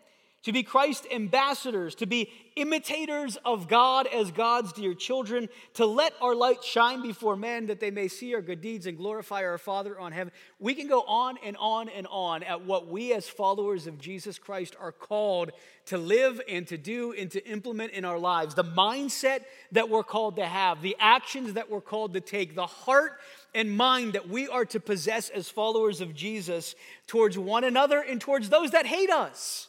To 0.42 0.52
be 0.52 0.62
Christ 0.62 1.06
ambassadors, 1.12 1.94
to 1.96 2.06
be 2.06 2.30
imitators 2.56 3.38
of 3.44 3.68
God 3.68 4.06
as 4.08 4.30
God's 4.30 4.72
dear 4.72 4.92
children, 4.92 5.48
to 5.74 5.86
let 5.86 6.12
our 6.20 6.34
light 6.34 6.64
shine 6.64 7.00
before 7.00 7.36
men 7.36 7.66
that 7.66 7.80
they 7.80 7.90
may 7.90 8.08
see 8.08 8.34
our 8.34 8.42
good 8.42 8.60
deeds 8.60 8.86
and 8.86 8.96
glorify 8.96 9.44
our 9.44 9.58
Father 9.58 9.98
on 9.98 10.12
heaven. 10.12 10.32
We 10.58 10.74
can 10.74 10.88
go 10.88 11.02
on 11.02 11.38
and 11.44 11.56
on 11.58 11.88
and 11.88 12.06
on 12.08 12.42
at 12.42 12.64
what 12.64 12.88
we 12.88 13.12
as 13.12 13.28
followers 13.28 13.86
of 13.86 13.98
Jesus 13.98 14.38
Christ 14.38 14.74
are 14.80 14.92
called 14.92 15.52
to 15.86 15.98
live 15.98 16.40
and 16.48 16.66
to 16.68 16.76
do 16.76 17.12
and 17.12 17.30
to 17.30 17.44
implement 17.46 17.92
in 17.92 18.04
our 18.04 18.18
lives. 18.18 18.54
The 18.54 18.64
mindset 18.64 19.44
that 19.72 19.88
we're 19.88 20.04
called 20.04 20.36
to 20.36 20.46
have, 20.46 20.82
the 20.82 20.96
actions 20.98 21.54
that 21.54 21.70
we're 21.70 21.80
called 21.80 22.14
to 22.14 22.20
take, 22.20 22.54
the 22.54 22.66
heart 22.66 23.18
and 23.54 23.76
mind 23.76 24.14
that 24.14 24.28
we 24.28 24.48
are 24.48 24.64
to 24.66 24.80
possess 24.80 25.28
as 25.28 25.48
followers 25.48 26.00
of 26.00 26.14
Jesus 26.14 26.74
towards 27.06 27.38
one 27.38 27.64
another 27.64 28.00
and 28.00 28.20
towards 28.20 28.48
those 28.48 28.72
that 28.72 28.86
hate 28.86 29.10
us. 29.10 29.68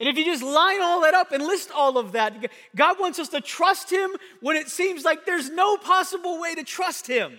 And 0.00 0.08
if 0.08 0.16
you 0.16 0.24
just 0.24 0.42
line 0.42 0.80
all 0.80 1.00
that 1.02 1.14
up 1.14 1.32
and 1.32 1.42
list 1.42 1.70
all 1.74 1.98
of 1.98 2.12
that, 2.12 2.50
God 2.76 3.00
wants 3.00 3.18
us 3.18 3.28
to 3.30 3.40
trust 3.40 3.90
Him 3.90 4.10
when 4.40 4.56
it 4.56 4.68
seems 4.68 5.04
like 5.04 5.26
there's 5.26 5.50
no 5.50 5.76
possible 5.76 6.40
way 6.40 6.54
to 6.54 6.62
trust 6.62 7.06
Him. 7.08 7.38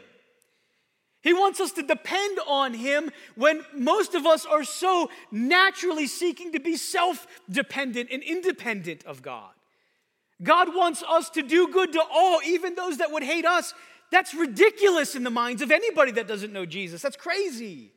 He 1.21 1.33
wants 1.33 1.59
us 1.59 1.71
to 1.73 1.83
depend 1.83 2.39
on 2.47 2.73
Him 2.73 3.11
when 3.35 3.63
most 3.73 4.13
of 4.13 4.25
us 4.25 4.45
are 4.45 4.63
so 4.63 5.09
naturally 5.31 6.07
seeking 6.07 6.51
to 6.53 6.59
be 6.59 6.75
self 6.75 7.27
dependent 7.49 8.09
and 8.11 8.23
independent 8.23 9.05
of 9.05 9.21
God. 9.21 9.51
God 10.41 10.73
wants 10.73 11.03
us 11.07 11.29
to 11.31 11.41
do 11.41 11.67
good 11.67 11.93
to 11.93 12.01
all, 12.11 12.39
even 12.45 12.75
those 12.75 12.97
that 12.97 13.11
would 13.11 13.23
hate 13.23 13.45
us. 13.45 13.73
That's 14.11 14.33
ridiculous 14.33 15.15
in 15.15 15.23
the 15.23 15.29
minds 15.29 15.61
of 15.61 15.71
anybody 15.71 16.11
that 16.13 16.27
doesn't 16.27 16.51
know 16.51 16.65
Jesus. 16.65 17.01
That's 17.01 17.17
crazy. 17.17 17.91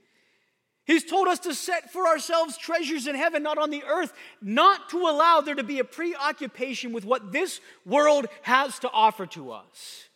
He's 0.85 1.05
told 1.05 1.29
us 1.29 1.39
to 1.41 1.55
set 1.55 1.93
for 1.93 2.09
ourselves 2.09 2.59
treasures 2.59 3.07
in 3.07 3.15
heaven, 3.15 3.43
not 3.43 3.59
on 3.59 3.71
the 3.71 3.85
earth, 3.85 4.13
not 4.41 4.89
to 4.91 4.99
allow 4.99 5.41
there 5.41 5.55
to 5.55 5.63
be 5.63 5.79
a 5.79 5.85
preoccupation 5.85 6.93
with 6.93 7.05
what 7.05 7.31
this 7.31 7.61
world 7.87 8.27
has 8.43 8.79
to 8.81 8.91
offer 8.91 9.27
to 9.27 9.53
us. 9.53 10.09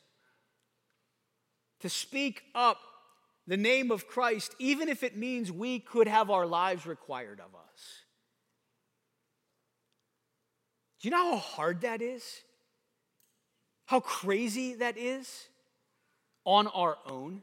To 1.81 1.89
speak 1.89 2.43
up 2.55 2.79
the 3.47 3.57
name 3.57 3.93
of 3.93 4.09
Christ, 4.09 4.57
even 4.59 4.89
if 4.89 5.05
it 5.05 5.17
means 5.17 5.53
we 5.53 5.79
could 5.79 6.09
have 6.09 6.31
our 6.31 6.47
lives 6.47 6.85
required 6.85 7.39
of 7.39 7.55
us. 7.55 8.03
Do 11.01 11.09
you 11.09 11.13
know 11.13 11.33
how 11.33 11.37
hard 11.37 11.83
that 11.83 12.03
is? 12.03 12.25
How 13.85 14.01
crazy 14.01 14.75
that 14.75 14.99
is 14.99 15.47
on 16.45 16.67
our 16.67 16.97
own? 17.07 17.43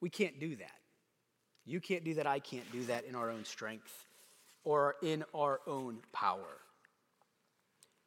We 0.00 0.10
can't 0.10 0.40
do 0.40 0.56
that. 0.56 0.70
You 1.66 1.80
can't 1.80 2.04
do 2.04 2.14
that. 2.14 2.26
I 2.26 2.38
can't 2.38 2.70
do 2.72 2.84
that 2.84 3.04
in 3.04 3.14
our 3.14 3.30
own 3.30 3.44
strength 3.44 4.06
or 4.64 4.96
in 5.02 5.24
our 5.34 5.60
own 5.66 5.98
power. 6.12 6.58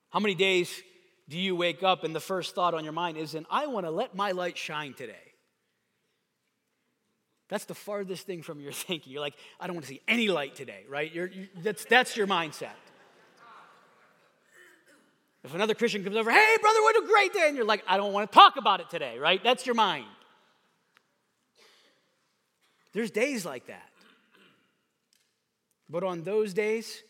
How 0.09 0.19
many 0.19 0.35
days 0.35 0.81
do 1.29 1.37
you 1.39 1.55
wake 1.55 1.83
up 1.83 2.03
and 2.03 2.15
the 2.15 2.19
first 2.19 2.55
thought 2.55 2.73
on 2.73 2.83
your 2.83 2.93
mind 2.93 3.17
isn't, 3.17 3.47
I 3.49 3.67
want 3.67 3.85
to 3.85 3.91
let 3.91 4.15
my 4.15 4.31
light 4.31 4.57
shine 4.57 4.93
today? 4.93 5.15
That's 7.49 7.65
the 7.65 7.75
farthest 7.75 8.25
thing 8.25 8.41
from 8.41 8.59
your 8.59 8.71
thinking. 8.73 9.13
You're 9.13 9.21
like, 9.21 9.35
I 9.59 9.67
don't 9.67 9.75
want 9.75 9.85
to 9.85 9.89
see 9.89 10.01
any 10.07 10.27
light 10.27 10.55
today, 10.55 10.85
right? 10.89 11.13
You're, 11.13 11.27
you, 11.27 11.47
that's, 11.61 11.85
that's 11.85 12.17
your 12.17 12.27
mindset. 12.27 12.69
If 15.43 15.53
another 15.53 15.73
Christian 15.73 16.03
comes 16.05 16.15
over, 16.15 16.31
hey, 16.31 16.57
brother, 16.61 16.81
what 16.81 17.03
a 17.03 17.05
great 17.05 17.33
day, 17.33 17.47
and 17.47 17.57
you're 17.57 17.65
like, 17.65 17.83
I 17.85 17.97
don't 17.97 18.13
want 18.13 18.31
to 18.31 18.33
talk 18.33 18.55
about 18.55 18.79
it 18.79 18.89
today, 18.89 19.19
right? 19.19 19.43
That's 19.43 19.65
your 19.65 19.75
mind. 19.75 20.05
There's 22.93 23.11
days 23.11 23.45
like 23.45 23.67
that. 23.67 23.89
But 25.89 26.03
on 26.03 26.23
those 26.23 26.53
days, 26.53 27.03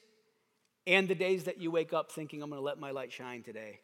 and 0.86 1.08
the 1.08 1.16
days 1.16 1.46
that 1.46 1.60
you 1.60 1.72
wake 1.72 1.94
up 1.94 2.12
thinking, 2.12 2.42
I'm 2.42 2.50
going 2.50 2.60
to 2.60 2.66
let 2.66 2.80
my 2.80 2.92
light 2.92 3.12
shine 3.12 3.44
today, 3.44 3.80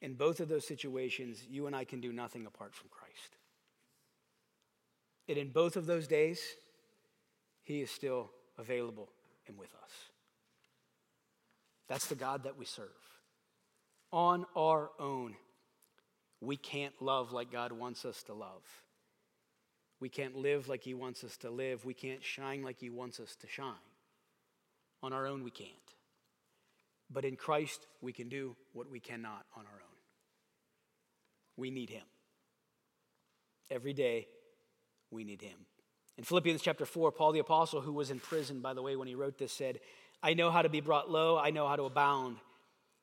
in 0.00 0.14
both 0.14 0.40
of 0.40 0.48
those 0.48 0.66
situations, 0.66 1.42
you 1.48 1.66
and 1.66 1.76
I 1.76 1.84
can 1.84 2.00
do 2.00 2.12
nothing 2.12 2.46
apart 2.46 2.74
from 2.74 2.88
Christ. 2.90 3.36
And 5.28 5.36
in 5.36 5.50
both 5.50 5.76
of 5.76 5.86
those 5.86 6.06
days, 6.06 6.40
He 7.62 7.82
is 7.82 7.90
still 7.90 8.30
available 8.58 9.10
and 9.46 9.58
with 9.58 9.74
us. 9.82 9.90
That's 11.88 12.06
the 12.06 12.14
God 12.14 12.44
that 12.44 12.56
we 12.56 12.64
serve. 12.64 12.88
On 14.12 14.46
our 14.56 14.90
own, 14.98 15.34
we 16.40 16.56
can't 16.56 16.94
love 17.00 17.32
like 17.32 17.52
God 17.52 17.72
wants 17.72 18.04
us 18.04 18.22
to 18.24 18.32
love. 18.32 18.62
We 20.00 20.08
can't 20.08 20.36
live 20.36 20.68
like 20.68 20.82
He 20.82 20.94
wants 20.94 21.22
us 21.24 21.36
to 21.38 21.50
live. 21.50 21.84
We 21.84 21.94
can't 21.94 22.24
shine 22.24 22.62
like 22.62 22.80
He 22.80 22.90
wants 22.90 23.20
us 23.20 23.36
to 23.36 23.46
shine. 23.46 23.74
On 25.02 25.12
our 25.12 25.26
own, 25.26 25.44
we 25.44 25.50
can't. 25.50 25.70
But 27.10 27.24
in 27.24 27.36
Christ, 27.36 27.86
we 28.00 28.12
can 28.12 28.28
do 28.28 28.56
what 28.72 28.90
we 28.90 29.00
cannot 29.00 29.44
on 29.56 29.66
our 29.66 29.72
own. 29.72 29.96
We 31.56 31.70
need 31.70 31.90
Him. 31.90 32.06
Every 33.70 33.92
day, 33.92 34.28
we 35.10 35.24
need 35.24 35.42
Him. 35.42 35.66
In 36.16 36.24
Philippians 36.24 36.60
chapter 36.60 36.84
4, 36.84 37.12
Paul 37.12 37.32
the 37.32 37.38
Apostle, 37.38 37.80
who 37.80 37.92
was 37.92 38.10
in 38.10 38.20
prison, 38.20 38.60
by 38.60 38.74
the 38.74 38.82
way, 38.82 38.94
when 38.94 39.08
he 39.08 39.14
wrote 39.14 39.38
this, 39.38 39.52
said, 39.52 39.80
I 40.22 40.34
know 40.34 40.50
how 40.50 40.60
to 40.60 40.68
be 40.68 40.80
brought 40.82 41.10
low, 41.10 41.38
I 41.38 41.50
know 41.50 41.66
how 41.66 41.76
to 41.76 41.84
abound. 41.84 42.36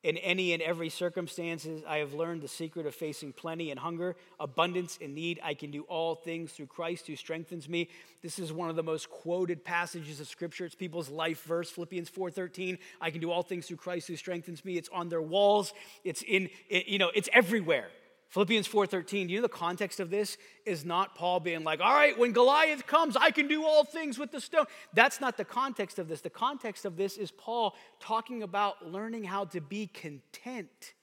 In 0.04 0.16
any 0.18 0.54
and 0.54 0.62
every 0.62 0.90
circumstances, 0.90 1.84
I 1.88 1.98
have 1.98 2.14
learned 2.14 2.42
the 2.42 2.48
secret 2.48 2.86
of 2.86 2.94
facing 2.94 3.34
plenty 3.34 3.72
and 3.72 3.80
hunger, 3.80 4.16
abundance 4.40 5.00
and 5.02 5.16
need. 5.16 5.40
I 5.44 5.56
can 5.56 5.72
do 5.72 5.84
all 5.84 6.14
things 6.14 6.52
through 6.52 6.68
Christ 6.68 7.08
who 7.08 7.16
strengthens 7.16 7.68
me. 7.68 7.90
This 8.22 8.38
is 8.38 8.54
one 8.54 8.70
of 8.70 8.76
the 8.76 8.84
most 8.84 9.10
quoted 9.10 9.66
passages 9.66 10.20
of 10.20 10.28
scripture. 10.28 10.66
It's 10.66 10.76
people's 10.76 11.10
life 11.10 11.44
verse, 11.44 11.72
Philippians 11.72 12.10
4:13. 12.10 12.78
I 13.02 13.10
can 13.10 13.22
do 13.22 13.32
all 13.32 13.42
things 13.42 13.68
through 13.68 13.78
Christ 13.78 14.08
who 14.08 14.16
strengthens 14.16 14.64
me. 14.64 14.78
It's 14.78 14.90
on 14.90 15.10
their 15.10 15.22
walls. 15.22 15.74
It's 16.04 16.22
in 16.22 16.50
it, 16.70 16.88
you 16.88 17.00
know, 17.00 17.12
it's 17.16 17.30
everywhere. 17.34 17.90
Philippians 18.30 18.68
4:13, 18.68 19.28
do 19.28 19.34
you 19.34 19.40
know 19.40 19.44
the 19.44 19.50
context 19.50 20.00
of 20.00 20.10
this 20.10 20.38
is 20.66 20.84
not 20.84 21.16
Paul 21.16 21.40
being 21.40 21.64
like, 21.64 21.80
"All 21.80 21.94
right, 21.94 22.18
when 22.18 22.34
Goliath 22.34 22.86
comes, 22.86 23.16
I 23.16 23.32
can 23.32 23.48
do 23.48 23.64
all 23.64 23.86
things 23.86 24.20
with 24.20 24.32
the 24.32 24.42
stone." 24.42 24.66
That's 24.94 25.22
not 25.22 25.38
the 25.38 25.46
context 25.46 25.98
of 25.98 26.10
this. 26.10 26.22
The 26.22 26.30
context 26.30 26.84
of 26.84 26.98
this 26.98 27.18
is 27.18 27.32
Paul 27.32 27.76
talking 28.00 28.44
about 28.44 28.86
learning 28.86 29.24
how 29.24 29.46
to 29.46 29.62
be 29.62 29.88
content 29.88 30.94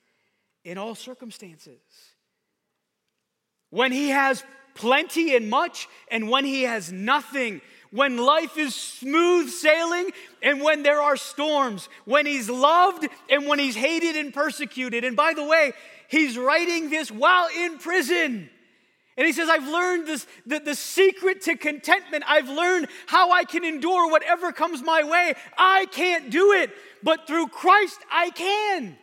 in 0.64 0.76
all 0.76 0.94
circumstances. 0.94 1.80
When 3.70 3.90
he 3.90 4.10
has 4.10 4.44
plenty 4.74 5.34
and 5.34 5.48
much 5.48 5.88
and 6.08 6.28
when 6.28 6.44
he 6.44 6.62
has 6.62 6.92
nothing, 6.92 7.62
when 7.90 8.16
life 8.16 8.56
is 8.58 8.74
smooth 8.74 9.48
sailing 9.48 10.12
and 10.42 10.60
when 10.60 10.82
there 10.82 11.00
are 11.00 11.16
storms, 11.16 11.88
when 12.04 12.26
he's 12.26 12.50
loved 12.50 13.08
and 13.30 13.46
when 13.46 13.58
he's 13.58 13.76
hated 13.76 14.16
and 14.16 14.34
persecuted. 14.34 15.04
And 15.04 15.16
by 15.16 15.32
the 15.32 15.44
way, 15.44 15.72
He's 16.08 16.38
writing 16.38 16.90
this 16.90 17.10
while 17.10 17.48
in 17.56 17.78
prison. 17.78 18.50
And 19.16 19.26
he 19.26 19.32
says, 19.32 19.48
I've 19.48 19.68
learned 19.68 20.08
this, 20.08 20.26
the, 20.44 20.58
the 20.58 20.74
secret 20.74 21.42
to 21.42 21.56
contentment. 21.56 22.24
I've 22.26 22.48
learned 22.48 22.88
how 23.06 23.30
I 23.30 23.44
can 23.44 23.64
endure 23.64 24.10
whatever 24.10 24.50
comes 24.50 24.82
my 24.82 25.04
way. 25.04 25.34
I 25.56 25.86
can't 25.92 26.30
do 26.30 26.52
it, 26.52 26.70
but 27.02 27.26
through 27.26 27.48
Christ 27.48 27.98
I 28.10 28.30
can. 28.30 28.96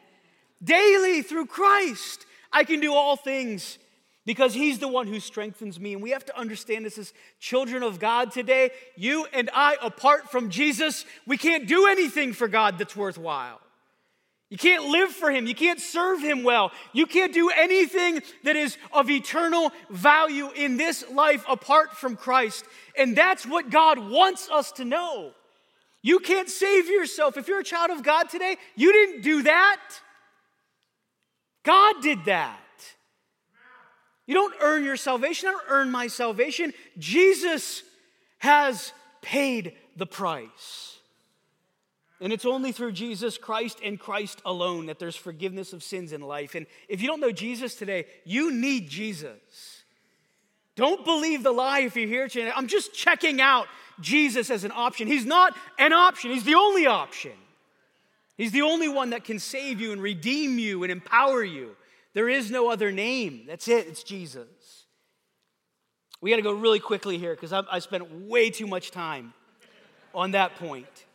Daily 0.62 1.22
through 1.22 1.46
Christ, 1.48 2.26
I 2.52 2.66
can 2.66 2.82
do 2.82 2.94
all 2.94 3.16
things 3.16 3.80
because 4.26 4.54
he's 4.54 4.80
the 4.80 4.88
one 4.88 5.08
who 5.08 5.20
strengthens 5.20 5.80
me. 5.80 5.94
And 5.94 6.04
we 6.04 6.12
have 6.12 6.26
to 6.26 6.38
understand 6.38 6.86
this 6.86 6.98
as 6.98 7.14
children 7.40 7.82
of 7.82 8.00
God 8.00 8.32
today. 8.32 8.72
You 8.96 9.26
and 9.34 9.50
I, 9.54 9.78
apart 9.82 10.30
from 10.30 10.50
Jesus, 10.50 11.06
we 11.26 11.38
can't 11.38 11.68
do 11.68 11.88
anything 11.88 12.34
for 12.34 12.48
God 12.48 12.78
that's 12.78 12.96
worthwhile. 12.96 13.62
You 14.52 14.58
can't 14.58 14.90
live 14.90 15.12
for 15.12 15.32
Him. 15.32 15.48
You 15.48 15.56
can't 15.56 15.80
serve 15.80 16.20
Him 16.20 16.44
well. 16.44 16.74
You 16.92 17.06
can't 17.06 17.34
do 17.34 17.50
anything 17.50 18.22
that 18.44 18.58
is 18.58 18.78
of 18.92 19.10
eternal 19.10 19.72
value 19.90 20.52
in 20.52 20.76
this 20.76 21.10
life 21.10 21.46
apart 21.48 21.94
from 21.94 22.18
Christ. 22.18 22.66
And 22.98 23.16
that's 23.16 23.46
what 23.46 23.70
God 23.70 23.98
wants 23.98 24.50
us 24.52 24.74
to 24.74 24.84
know. 24.84 25.32
You 26.02 26.20
can't 26.20 26.50
save 26.50 26.90
yourself. 26.90 27.38
If 27.38 27.48
you're 27.48 27.62
a 27.62 27.64
child 27.64 27.92
of 27.92 28.04
God 28.04 28.30
today, 28.30 28.58
you 28.76 28.92
didn't 28.92 29.22
do 29.22 29.44
that. 29.44 29.80
God 31.64 31.96
did 32.02 32.26
that. 32.26 32.60
You 34.28 34.34
don't 34.34 34.54
earn 34.60 34.84
your 34.84 34.98
salvation. 34.98 35.48
I 35.48 35.52
don't 35.54 35.64
earn 35.70 35.92
my 35.92 36.08
salvation. 36.08 36.74
Jesus 36.98 37.84
has 38.40 38.92
paid 39.22 39.76
the 39.96 40.06
price. 40.06 40.98
And 42.22 42.32
it's 42.32 42.46
only 42.46 42.72
through 42.72 42.92
Jesus 42.92 43.40
Christ 43.40 43.80
and 43.84 44.00
Christ 44.00 44.44
alone 44.46 44.86
that 44.86 45.00
there's 45.00 45.16
forgiveness 45.16 45.74
of 45.74 45.82
sins 45.82 46.14
in 46.14 46.22
life. 46.22 46.54
And 46.54 46.68
if 46.88 47.02
you 47.02 47.08
don't 47.08 47.20
know 47.20 47.32
Jesus 47.32 47.74
today, 47.74 48.06
you 48.24 48.54
need 48.54 48.90
Jesus. 48.90 49.82
Don't 50.76 51.04
believe 51.04 51.42
the 51.42 51.52
lie 51.52 51.80
if 51.80 51.96
you're 51.96 52.08
here 52.08 52.28
today. 52.28 52.52
I'm 52.56 52.68
just 52.68 52.94
checking 52.94 53.42
out 53.42 53.68
Jesus 54.00 54.52
as 54.52 54.64
an 54.64 54.72
option. 54.72 55.08
He's 55.08 55.26
not 55.26 55.58
an 55.80 55.94
option, 55.94 56.32
He's 56.32 56.44
the 56.44 56.56
only 56.56 56.86
option. 56.86 57.34
He's 58.38 58.52
the 58.52 58.62
only 58.62 58.88
one 58.88 59.12
that 59.12 59.24
can 59.24 59.38
save 59.38 59.82
you 59.82 59.92
and 59.92 60.02
redeem 60.02 60.58
you 60.58 60.84
and 60.84 60.92
empower 60.92 61.44
you. 61.44 61.76
There 62.14 62.30
is 62.30 62.50
no 62.50 62.72
other 62.72 62.92
name. 62.92 63.44
That's 63.48 63.68
it, 63.68 63.88
it's 63.88 64.04
Jesus. 64.04 64.48
We 66.22 66.30
got 66.30 66.38
to 66.38 66.42
go 66.42 66.54
really 66.54 66.80
quickly 66.80 67.18
here 67.18 67.36
because 67.36 67.52
I 67.52 67.80
spent 67.80 68.28
way 68.28 68.50
too 68.50 68.68
much 68.68 68.92
time 68.92 69.34
on 70.14 70.32
that 70.32 70.56
point. 70.56 71.06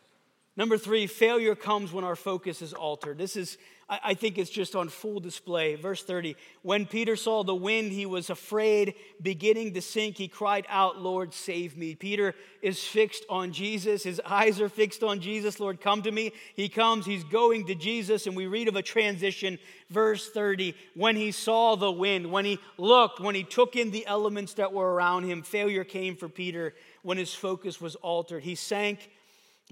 Number 0.57 0.77
three, 0.77 1.07
failure 1.07 1.55
comes 1.55 1.93
when 1.93 2.03
our 2.03 2.15
focus 2.15 2.61
is 2.61 2.73
altered. 2.73 3.19
This 3.19 3.37
is 3.37 3.57
I 3.89 4.15
think 4.15 4.37
it's 4.37 4.49
just 4.49 4.75
on 4.75 4.89
full 4.89 5.21
display. 5.21 5.75
Verse 5.75 6.03
30 6.03 6.35
When 6.61 6.85
Peter 6.85 7.15
saw 7.15 7.45
the 7.45 7.55
wind, 7.55 7.93
he 7.93 8.05
was 8.05 8.29
afraid, 8.29 8.95
beginning 9.21 9.75
to 9.75 9.81
sink. 9.81 10.17
He 10.17 10.27
cried 10.27 10.65
out, 10.67 10.99
Lord, 10.99 11.33
save 11.33 11.77
me. 11.77 11.95
Peter 11.95 12.35
is 12.61 12.83
fixed 12.83 13.23
on 13.29 13.53
Jesus. 13.53 14.03
His 14.03 14.19
eyes 14.25 14.59
are 14.59 14.67
fixed 14.67 15.03
on 15.03 15.21
Jesus. 15.21 15.61
Lord, 15.61 15.79
come 15.79 16.01
to 16.01 16.11
me. 16.11 16.33
He 16.53 16.67
comes, 16.67 17.05
he's 17.05 17.23
going 17.23 17.67
to 17.67 17.75
Jesus, 17.75 18.27
and 18.27 18.35
we 18.35 18.45
read 18.45 18.67
of 18.67 18.75
a 18.75 18.81
transition. 18.81 19.57
Verse 19.89 20.29
30 20.29 20.75
When 20.93 21.15
he 21.15 21.31
saw 21.31 21.77
the 21.77 21.91
wind, 21.91 22.29
when 22.29 22.43
he 22.43 22.59
looked, 22.77 23.21
when 23.21 23.35
he 23.35 23.43
took 23.43 23.77
in 23.77 23.91
the 23.91 24.05
elements 24.05 24.55
that 24.55 24.73
were 24.73 24.93
around 24.93 25.23
him, 25.23 25.43
failure 25.43 25.85
came 25.85 26.17
for 26.17 26.27
Peter 26.27 26.75
when 27.03 27.17
his 27.17 27.33
focus 27.33 27.79
was 27.79 27.95
altered. 27.95 28.43
He 28.43 28.55
sank 28.55 29.09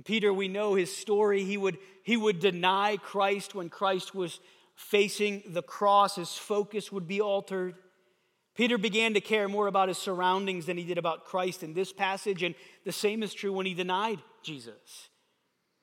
Peter, 0.04 0.34
we 0.34 0.48
know 0.48 0.76
his 0.76 0.96
story. 0.96 1.44
He 1.44 1.58
would, 1.58 1.78
he 2.04 2.18
would 2.18 2.40
deny 2.40 2.98
Christ 2.98 3.56
when 3.56 3.70
Christ 3.70 4.14
was 4.14 4.40
facing 4.76 5.42
the 5.48 5.62
cross, 5.62 6.16
his 6.16 6.34
focus 6.34 6.92
would 6.92 7.08
be 7.08 7.22
altered. 7.22 7.76
Peter 8.56 8.78
began 8.78 9.14
to 9.14 9.22
care 9.22 9.48
more 9.48 9.68
about 9.68 9.88
his 9.88 9.98
surroundings 9.98 10.66
than 10.66 10.78
he 10.78 10.84
did 10.84 10.98
about 10.98 11.26
Christ 11.26 11.64
in 11.64 11.74
this 11.74 11.92
passage, 11.92 12.44
and 12.44 12.56
the 12.84 12.92
same 12.92 13.24
is 13.24 13.34
true 13.34 13.54
when 13.54 13.66
he 13.66 13.74
denied 13.74 14.20
Jesus. 14.44 15.10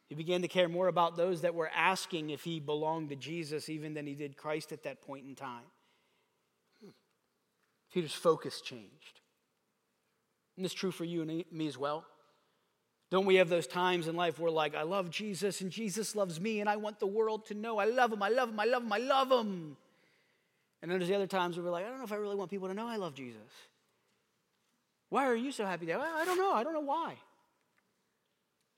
He 0.09 0.14
began 0.14 0.42
to 0.42 0.48
care 0.48 0.68
more 0.68 0.88
about 0.88 1.16
those 1.16 1.40
that 1.40 1.55
were 1.55 1.70
asking 1.75 2.31
if 2.31 2.44
he 2.44 2.61
belonged 2.61 3.09
to 3.11 3.16
Jesus 3.16 3.70
even 3.70 3.94
than 3.94 4.07
he 4.07 4.14
did 4.14 4.37
Christ 4.37 4.72
at 4.72 4.83
that 4.83 5.01
point 5.01 5.27
in 5.27 5.35
time. 5.35 5.64
Peter's 7.92 8.12
focus 8.12 8.61
changed. 8.61 9.20
And 10.57 10.66
is 10.66 10.75
true 10.75 10.90
for 10.90 11.05
you 11.05 11.22
and 11.22 11.44
me 11.51 11.66
as 11.66 11.79
well. 11.79 12.05
Don't 13.12 13.27
we 13.27 13.35
have 13.35 13.51
those 13.51 13.66
times 13.66 14.09
in 14.09 14.16
life 14.16 14.38
where, 14.38 14.51
like, 14.51 14.75
I 14.75 14.85
love 14.85 15.11
Jesus 15.11 15.61
and 15.61 15.70
Jesus 15.70 16.16
loves 16.16 16.40
me 16.40 16.61
and 16.61 16.68
I 16.68 16.77
want 16.77 16.98
the 16.98 17.07
world 17.07 17.44
to 17.48 17.55
know 17.55 17.77
I 17.77 17.85
love 17.85 18.11
him, 18.11 18.22
I 18.22 18.31
love 18.31 18.48
him, 18.48 18.59
I 18.59 18.64
love 18.64 18.83
him, 18.83 18.90
I 18.90 18.96
love 18.96 19.31
him. 19.31 19.77
And 20.81 20.90
then 20.90 20.98
there's 20.98 21.11
the 21.11 21.16
other 21.16 21.27
times 21.27 21.59
where 21.59 21.64
we're 21.66 21.72
like, 21.72 21.85
I 21.85 21.90
don't 21.90 21.98
know 21.98 22.05
if 22.05 22.12
I 22.12 22.16
really 22.16 22.37
want 22.37 22.51
people 22.51 22.68
to 22.68 22.75
know 22.75 22.88
I 22.88 22.96
love 22.96 23.14
Jesus. 23.14 23.37
Why 25.11 25.27
are 25.27 25.35
you 25.35 25.53
so 25.53 25.66
happy 25.66 25.85
there? 25.85 26.01
I 26.01 26.25
don't 26.25 26.38
know. 26.38 26.55
I 26.55 26.64
don't 26.64 26.72
know 26.72 26.81
why. 26.81 27.16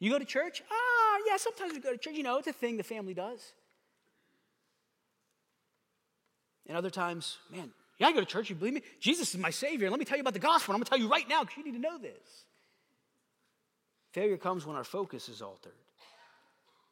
You 0.00 0.10
go 0.10 0.18
to 0.18 0.24
church? 0.24 0.64
Ah, 0.68 1.18
yeah, 1.28 1.36
sometimes 1.36 1.72
we 1.72 1.78
go 1.78 1.92
to 1.92 1.96
church. 1.96 2.14
You 2.14 2.24
know, 2.24 2.38
it's 2.38 2.48
a 2.48 2.52
thing 2.52 2.76
the 2.76 2.82
family 2.82 3.14
does. 3.14 3.52
And 6.66 6.76
other 6.76 6.90
times, 6.90 7.38
man, 7.52 7.70
yeah, 7.98 8.08
I 8.08 8.12
go 8.12 8.18
to 8.18 8.26
church. 8.26 8.50
You 8.50 8.56
believe 8.56 8.74
me? 8.74 8.82
Jesus 8.98 9.32
is 9.32 9.40
my 9.40 9.50
Savior. 9.50 9.90
Let 9.90 10.00
me 10.00 10.04
tell 10.04 10.16
you 10.16 10.22
about 10.22 10.34
the 10.34 10.40
gospel. 10.40 10.74
I'm 10.74 10.80
going 10.80 10.86
to 10.86 10.90
tell 10.90 10.98
you 10.98 11.08
right 11.08 11.28
now 11.28 11.42
because 11.42 11.56
you 11.56 11.64
need 11.64 11.80
to 11.80 11.80
know 11.80 11.98
this. 11.98 12.46
Failure 14.14 14.36
comes 14.36 14.64
when 14.64 14.76
our 14.76 14.84
focus 14.84 15.28
is 15.28 15.42
altered 15.42 15.74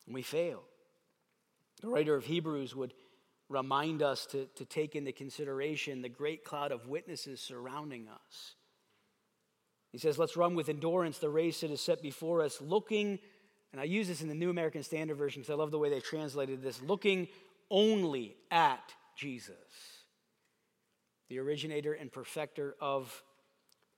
and 0.07 0.15
we 0.15 0.23
fail. 0.23 0.65
The 1.81 1.87
writer 1.87 2.17
of 2.17 2.25
Hebrews 2.25 2.75
would 2.75 2.95
remind 3.49 4.03
us 4.03 4.27
to, 4.27 4.47
to 4.57 4.65
take 4.65 4.97
into 4.97 5.13
consideration 5.13 6.03
the 6.03 6.09
great 6.09 6.43
cloud 6.43 6.73
of 6.73 6.89
witnesses 6.89 7.41
surrounding 7.41 8.09
us. 8.09 8.57
He 9.93 9.99
says, 9.99 10.19
Let's 10.19 10.37
run 10.37 10.57
with 10.57 10.69
endurance 10.69 11.19
the 11.19 11.29
race 11.29 11.61
that 11.61 11.71
is 11.71 11.81
set 11.81 12.03
before 12.03 12.43
us, 12.43 12.61
looking, 12.61 13.21
and 13.71 13.81
I 13.81 13.85
use 13.85 14.09
this 14.09 14.23
in 14.23 14.29
the 14.29 14.35
New 14.35 14.51
American 14.51 14.83
Standard 14.83 15.17
Version 15.17 15.43
because 15.43 15.53
I 15.53 15.57
love 15.57 15.71
the 15.71 15.79
way 15.79 15.91
they 15.91 16.01
translated 16.01 16.61
this, 16.61 16.83
looking 16.83 17.29
only 17.71 18.35
at 18.51 18.93
Jesus, 19.17 19.55
the 21.29 21.39
originator 21.39 21.93
and 21.93 22.11
perfecter 22.11 22.75
of 22.81 23.23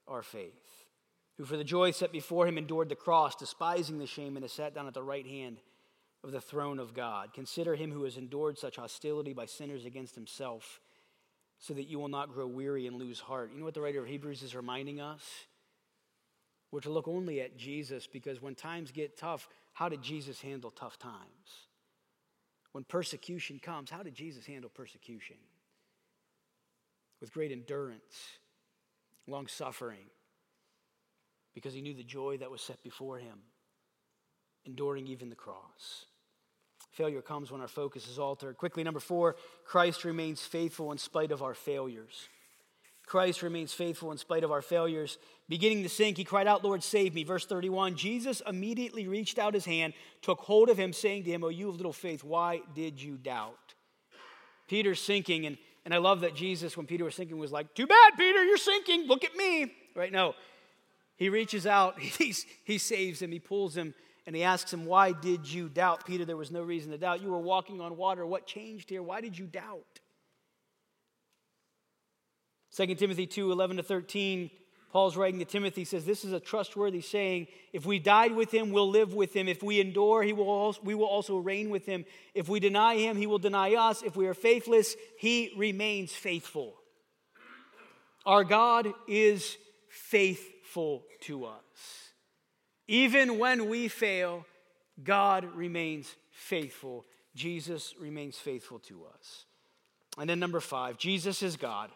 our 0.07 0.23
faith 0.23 0.84
who 1.37 1.45
for 1.45 1.57
the 1.57 1.65
joy 1.65 1.91
set 1.91 2.13
before 2.13 2.47
him 2.47 2.59
endured 2.59 2.89
the 2.89 2.95
cross, 2.95 3.35
despising 3.35 3.99
the 3.99 4.07
shame, 4.07 4.37
and 4.37 4.45
has 4.45 4.53
sat 4.53 4.75
down 4.75 4.87
at 4.87 4.95
the 4.95 5.03
right 5.03 5.27
hand 5.27 5.59
of 6.23 6.33
the 6.33 6.41
throne 6.41 6.79
of 6.79 6.95
God. 6.95 7.33
Consider 7.35 7.75
him 7.75 7.91
who 7.91 8.05
has 8.05 8.17
endured 8.17 8.59
such 8.59 8.77
hostility 8.77 9.33
by 9.33 9.47
sinners 9.47 9.85
against 9.85 10.15
himself, 10.15 10.81
so 11.59 11.75
that 11.75 11.89
you 11.89 11.99
will 11.99 12.09
not 12.09 12.33
grow 12.33 12.47
weary 12.47 12.87
and 12.87 12.97
lose 12.97 13.21
heart. 13.21 13.51
You 13.53 13.59
know 13.59 13.65
what 13.65 13.75
the 13.75 13.81
writer 13.81 14.01
of 14.01 14.07
Hebrews 14.07 14.43
is 14.43 14.55
reminding 14.55 15.01
us? 15.01 15.23
We're 16.71 16.81
to 16.81 16.91
look 16.91 17.09
only 17.09 17.41
at 17.41 17.57
Jesus 17.57 18.07
because 18.07 18.43
when 18.43 18.55
times 18.55 18.91
get 18.91 19.17
tough, 19.17 19.49
how 19.73 19.89
did 19.89 20.03
Jesus 20.03 20.41
handle 20.41 20.71
tough 20.71 20.99
times? 20.99 21.69
When 22.73 22.85
persecution 22.85 23.61
comes, 23.61 23.91
how 23.91 24.03
did 24.03 24.15
Jesus 24.15 24.47
handle 24.47 24.71
persecution? 24.75 25.37
With 27.21 27.33
great 27.33 27.53
endurance, 27.53 28.39
long 29.29 29.47
suffering 29.47 30.07
because 31.55 31.75
he 31.75 31.81
knew 31.81 31.95
the 31.95 32.03
joy 32.03 32.37
that 32.39 32.51
was 32.51 32.61
set 32.61 32.83
before 32.83 33.19
him, 33.19 33.39
enduring 34.65 35.07
even 35.07 35.31
the 35.31 35.37
cross. 35.37 36.07
Failure 36.91 37.23
comes 37.23 37.51
when 37.51 37.61
our 37.61 37.69
focus 37.69 38.09
is 38.09 38.19
altered. 38.19 38.57
Quickly, 38.57 38.85
number 38.85 39.01
four, 39.01 39.37
Christ 39.65 40.05
remains 40.05 40.41
faithful 40.43 40.93
in 40.93 40.99
spite 40.99 41.33
of 41.33 41.43
our 41.43 41.55
failures. 41.55 42.29
Christ 43.07 43.43
remains 43.43 43.73
faithful 43.73 44.13
in 44.13 44.19
spite 44.19 44.45
of 44.45 44.53
our 44.53 44.63
failures. 44.63 45.19
Beginning 45.49 45.83
to 45.83 45.89
sink, 45.89 46.17
he 46.17 46.25
cried 46.25 46.47
out, 46.47 46.65
Lord, 46.65 46.83
save 46.83 47.15
me. 47.15 47.25
Verse 47.25 47.45
31 47.45 47.97
Jesus 47.97 48.43
immediately 48.47 49.09
reached 49.09 49.39
out 49.39 49.55
his 49.55 49.65
hand, 49.65 49.93
took 50.23 50.41
hold 50.41 50.71
of 50.71 50.79
him, 50.79 50.93
saying 50.93 51.25
to 51.25 51.31
him, 51.31 51.45
O 51.45 51.49
you 51.49 51.69
of 51.69 51.77
little 51.77 51.93
faith, 51.93 52.25
why 52.25 52.61
did 52.75 53.03
you 53.03 53.17
doubt? 53.17 53.75
Peter's 54.69 55.03
sinking, 55.03 55.45
and, 55.45 55.59
and 55.85 55.93
I 55.93 55.99
love 55.99 56.23
that 56.23 56.35
Jesus, 56.35 56.77
when 56.77 56.87
Peter 56.87 57.05
was 57.05 57.15
sinking, 57.15 57.37
was 57.39 57.53
like, 57.53 57.75
Too 57.75 57.87
bad, 57.87 58.13
Peter, 58.17 58.43
you're 58.45 58.57
sinking. 58.57 59.07
Look 59.07 59.25
at 59.25 59.35
me. 59.35 59.73
Right? 59.95 60.13
No, 60.13 60.35
he 61.17 61.29
reaches 61.29 61.67
out, 61.67 61.99
he's, 62.01 62.47
he 62.65 62.79
saves 62.79 63.21
him, 63.21 63.33
he 63.33 63.39
pulls 63.39 63.77
him, 63.77 63.95
and 64.27 64.35
he 64.35 64.43
asks 64.43 64.73
him, 64.73 64.87
Why 64.87 65.13
did 65.13 65.51
you 65.51 65.69
doubt? 65.69 66.07
Peter, 66.07 66.25
there 66.25 66.37
was 66.37 66.51
no 66.51 66.63
reason 66.63 66.91
to 66.93 66.99
doubt. 66.99 67.23
You 67.23 67.31
were 67.31 67.39
walking 67.39 67.81
on 67.81 67.97
water. 67.97 68.25
What 68.25 68.47
changed 68.47 68.91
here? 68.91 69.03
Why 69.03 69.21
did 69.21 69.39
you 69.39 69.47
doubt? 69.47 70.01
2 72.75 72.95
Timothy 72.95 73.27
2 73.27 73.53
11 73.53 73.77
to 73.77 73.83
13, 73.83 74.51
Paul's 74.91 75.17
writing 75.17 75.39
to 75.41 75.45
Timothy, 75.45 75.85
says, 75.85 76.05
This 76.05 76.25
is 76.25 76.33
a 76.33 76.41
trustworthy 76.41 77.03
saying. 77.03 77.49
If 77.73 77.85
we 77.85 77.99
died 77.99 78.35
with 78.35 78.53
him, 78.53 78.73
we'll 78.73 78.89
live 78.89 79.13
with 79.13 79.35
him. 79.35 79.47
If 79.47 79.63
we 79.63 79.81
endure, 79.81 80.23
he 80.23 80.33
will 80.33 80.49
also, 80.49 80.81
we 80.83 80.95
will 80.95 81.07
also 81.07 81.37
reign 81.37 81.69
with 81.69 81.85
him. 81.85 82.05
If 82.33 82.49
we 82.49 82.61
deny 82.61 82.97
him, 82.97 83.17
he 83.17 83.27
will 83.27 83.39
deny 83.39 83.75
us. 83.75 84.03
If 84.03 84.17
we 84.17 84.27
are 84.27 84.35
faithless, 84.35 84.97
he 85.19 85.53
remains 85.57 86.13
faithful. 86.13 86.75
Our 88.25 88.43
God 88.43 88.89
is 89.07 89.57
faithful 89.89 90.54
faithful 90.75 91.05
to 91.21 91.45
us. 91.45 92.11
Even 92.89 93.39
when 93.39 93.69
we 93.69 93.87
fail, 93.87 94.45
God 95.03 95.45
remains 95.55 96.13
faithful. 96.33 97.05
Jesus 97.35 97.95
remains 98.01 98.37
faithful 98.37 98.81
to 98.81 99.05
us. 99.15 99.45
And 100.19 100.29
then, 100.29 100.41
number 100.41 100.61
five, 100.61 100.99
Jesus 100.99 101.43
is 101.43 101.57
God, 101.57 101.91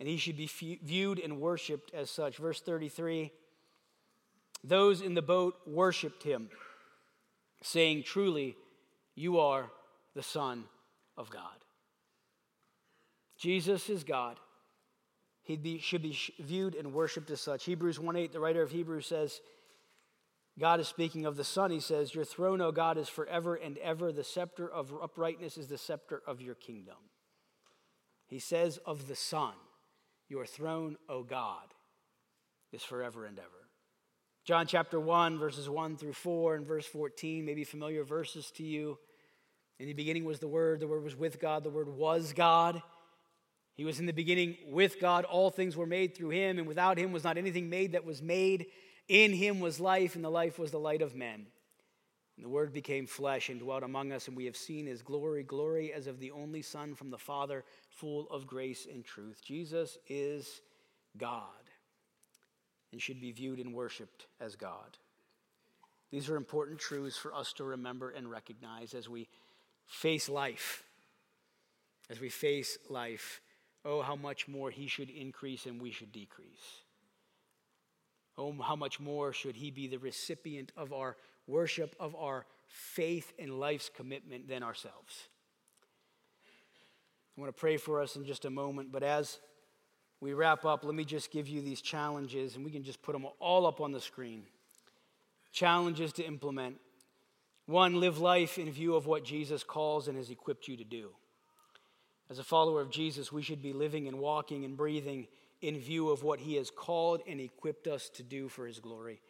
and 0.00 0.08
he 0.08 0.16
should 0.16 0.36
be 0.36 0.50
viewed 0.82 1.18
and 1.18 1.40
worshiped 1.40 1.92
as 1.94 2.10
such. 2.10 2.38
Verse 2.38 2.60
33 2.60 3.30
Those 4.64 5.02
in 5.02 5.14
the 5.14 5.22
boat 5.22 5.54
worshiped 5.66 6.22
him, 6.22 6.48
saying, 7.62 8.04
Truly, 8.04 8.56
you 9.14 9.40
are 9.40 9.70
the 10.14 10.22
Son 10.22 10.64
of 11.18 11.28
God. 11.28 11.42
Jesus 13.36 13.90
is 13.90 14.04
God, 14.04 14.36
he 15.48 15.56
be, 15.56 15.78
should 15.78 16.02
be 16.02 16.16
viewed 16.38 16.74
and 16.74 16.92
worshiped 16.92 17.30
as 17.30 17.40
such. 17.40 17.64
Hebrews 17.64 17.98
1 17.98 18.16
8, 18.16 18.32
the 18.34 18.38
writer 18.38 18.60
of 18.60 18.70
Hebrews 18.70 19.06
says, 19.06 19.40
God 20.58 20.78
is 20.78 20.88
speaking 20.88 21.24
of 21.24 21.38
the 21.38 21.44
Son. 21.44 21.70
He 21.70 21.80
says, 21.80 22.14
Your 22.14 22.26
throne, 22.26 22.60
O 22.60 22.70
God, 22.70 22.98
is 22.98 23.08
forever 23.08 23.54
and 23.54 23.78
ever. 23.78 24.12
The 24.12 24.24
scepter 24.24 24.68
of 24.70 24.92
uprightness 25.02 25.56
is 25.56 25.68
the 25.68 25.78
scepter 25.78 26.20
of 26.26 26.42
your 26.42 26.54
kingdom. 26.54 26.96
He 28.26 28.38
says 28.38 28.78
of 28.84 29.08
the 29.08 29.16
Son, 29.16 29.54
Your 30.28 30.44
throne, 30.44 30.98
O 31.08 31.22
God, 31.22 31.72
is 32.70 32.82
forever 32.82 33.24
and 33.24 33.38
ever. 33.38 33.48
John 34.44 34.66
chapter 34.66 35.00
1, 35.00 35.38
verses 35.38 35.70
1 35.70 35.96
through 35.96 36.12
4, 36.12 36.56
and 36.56 36.66
verse 36.66 36.84
14, 36.84 37.42
maybe 37.42 37.64
familiar 37.64 38.04
verses 38.04 38.50
to 38.56 38.62
you. 38.62 38.98
In 39.80 39.86
the 39.86 39.94
beginning 39.94 40.26
was 40.26 40.40
the 40.40 40.48
Word, 40.48 40.80
the 40.80 40.86
Word 40.86 41.04
was 41.04 41.16
with 41.16 41.40
God, 41.40 41.64
the 41.64 41.70
Word 41.70 41.88
was 41.88 42.34
God. 42.34 42.82
He 43.78 43.84
was 43.84 44.00
in 44.00 44.06
the 44.06 44.12
beginning 44.12 44.56
with 44.70 45.00
God. 45.00 45.24
All 45.24 45.50
things 45.50 45.76
were 45.76 45.86
made 45.86 46.16
through 46.16 46.30
him, 46.30 46.58
and 46.58 46.66
without 46.66 46.98
him 46.98 47.12
was 47.12 47.22
not 47.22 47.38
anything 47.38 47.70
made 47.70 47.92
that 47.92 48.04
was 48.04 48.20
made. 48.20 48.66
In 49.06 49.32
him 49.32 49.60
was 49.60 49.78
life, 49.78 50.16
and 50.16 50.24
the 50.24 50.30
life 50.30 50.58
was 50.58 50.72
the 50.72 50.80
light 50.80 51.00
of 51.00 51.14
men. 51.14 51.46
And 52.36 52.44
the 52.44 52.48
Word 52.48 52.72
became 52.72 53.06
flesh 53.06 53.48
and 53.48 53.60
dwelt 53.60 53.84
among 53.84 54.10
us, 54.10 54.26
and 54.26 54.36
we 54.36 54.46
have 54.46 54.56
seen 54.56 54.86
his 54.86 55.00
glory, 55.00 55.44
glory 55.44 55.92
as 55.92 56.08
of 56.08 56.18
the 56.18 56.32
only 56.32 56.60
Son 56.60 56.96
from 56.96 57.10
the 57.10 57.18
Father, 57.18 57.64
full 57.88 58.28
of 58.30 58.48
grace 58.48 58.84
and 58.92 59.04
truth. 59.04 59.40
Jesus 59.44 59.96
is 60.08 60.60
God 61.16 61.44
and 62.90 63.00
should 63.00 63.20
be 63.20 63.30
viewed 63.30 63.60
and 63.60 63.72
worshiped 63.72 64.26
as 64.40 64.56
God. 64.56 64.98
These 66.10 66.28
are 66.28 66.36
important 66.36 66.80
truths 66.80 67.16
for 67.16 67.32
us 67.32 67.52
to 67.54 67.64
remember 67.64 68.10
and 68.10 68.28
recognize 68.28 68.92
as 68.92 69.08
we 69.08 69.28
face 69.86 70.28
life. 70.28 70.82
As 72.10 72.18
we 72.18 72.28
face 72.28 72.76
life 72.90 73.40
oh, 73.84 74.02
how 74.02 74.16
much 74.16 74.48
more 74.48 74.70
he 74.70 74.86
should 74.86 75.10
increase 75.10 75.66
and 75.66 75.80
we 75.80 75.90
should 75.90 76.12
decrease. 76.12 76.82
oh, 78.36 78.52
how 78.62 78.76
much 78.76 79.00
more 79.00 79.32
should 79.32 79.56
he 79.56 79.70
be 79.70 79.86
the 79.86 79.98
recipient 79.98 80.72
of 80.76 80.92
our 80.92 81.16
worship, 81.46 81.96
of 81.98 82.14
our 82.16 82.46
faith 82.68 83.32
and 83.38 83.58
life's 83.58 83.90
commitment 83.94 84.48
than 84.48 84.62
ourselves? 84.62 85.28
I 87.36 87.40
want 87.40 87.54
to 87.54 87.60
pray 87.60 87.76
for 87.76 88.02
us 88.02 88.16
in 88.16 88.24
just 88.24 88.44
a 88.44 88.50
moment, 88.50 88.90
but 88.90 89.02
as 89.02 89.38
we 90.20 90.32
wrap 90.32 90.64
up, 90.64 90.84
let 90.84 90.94
me 90.94 91.04
just 91.04 91.30
give 91.30 91.46
you 91.46 91.62
these 91.62 91.80
challenges, 91.80 92.56
and 92.56 92.64
we 92.64 92.72
can 92.72 92.82
just 92.82 93.00
put 93.00 93.12
them 93.12 93.26
all 93.38 93.66
up 93.66 93.80
on 93.80 93.92
the 93.92 94.00
screen. 94.00 94.42
Challenges 95.52 96.12
to 96.14 96.26
implement. 96.26 96.76
One, 97.66 98.00
live 98.00 98.18
life 98.18 98.58
in 98.58 98.70
view 98.72 98.96
of 98.96 99.06
what 99.06 99.24
Jesus 99.24 99.62
calls 99.62 100.08
and 100.08 100.16
has 100.16 100.30
equipped 100.30 100.66
you 100.66 100.76
to 100.76 100.84
do. 100.84 101.10
As 102.30 102.38
a 102.38 102.44
follower 102.44 102.80
of 102.80 102.90
Jesus, 102.90 103.32
we 103.32 103.42
should 103.42 103.62
be 103.62 103.72
living 103.72 104.06
and 104.06 104.18
walking 104.18 104.64
and 104.64 104.76
breathing 104.76 105.28
in 105.60 105.78
view 105.78 106.10
of 106.10 106.22
what 106.22 106.40
he 106.40 106.56
has 106.56 106.70
called 106.70 107.22
and 107.26 107.40
equipped 107.40 107.86
us 107.86 108.08
to 108.10 108.22
do 108.22 108.48
for 108.48 108.66
his 108.66 108.78
glory. 108.78 109.20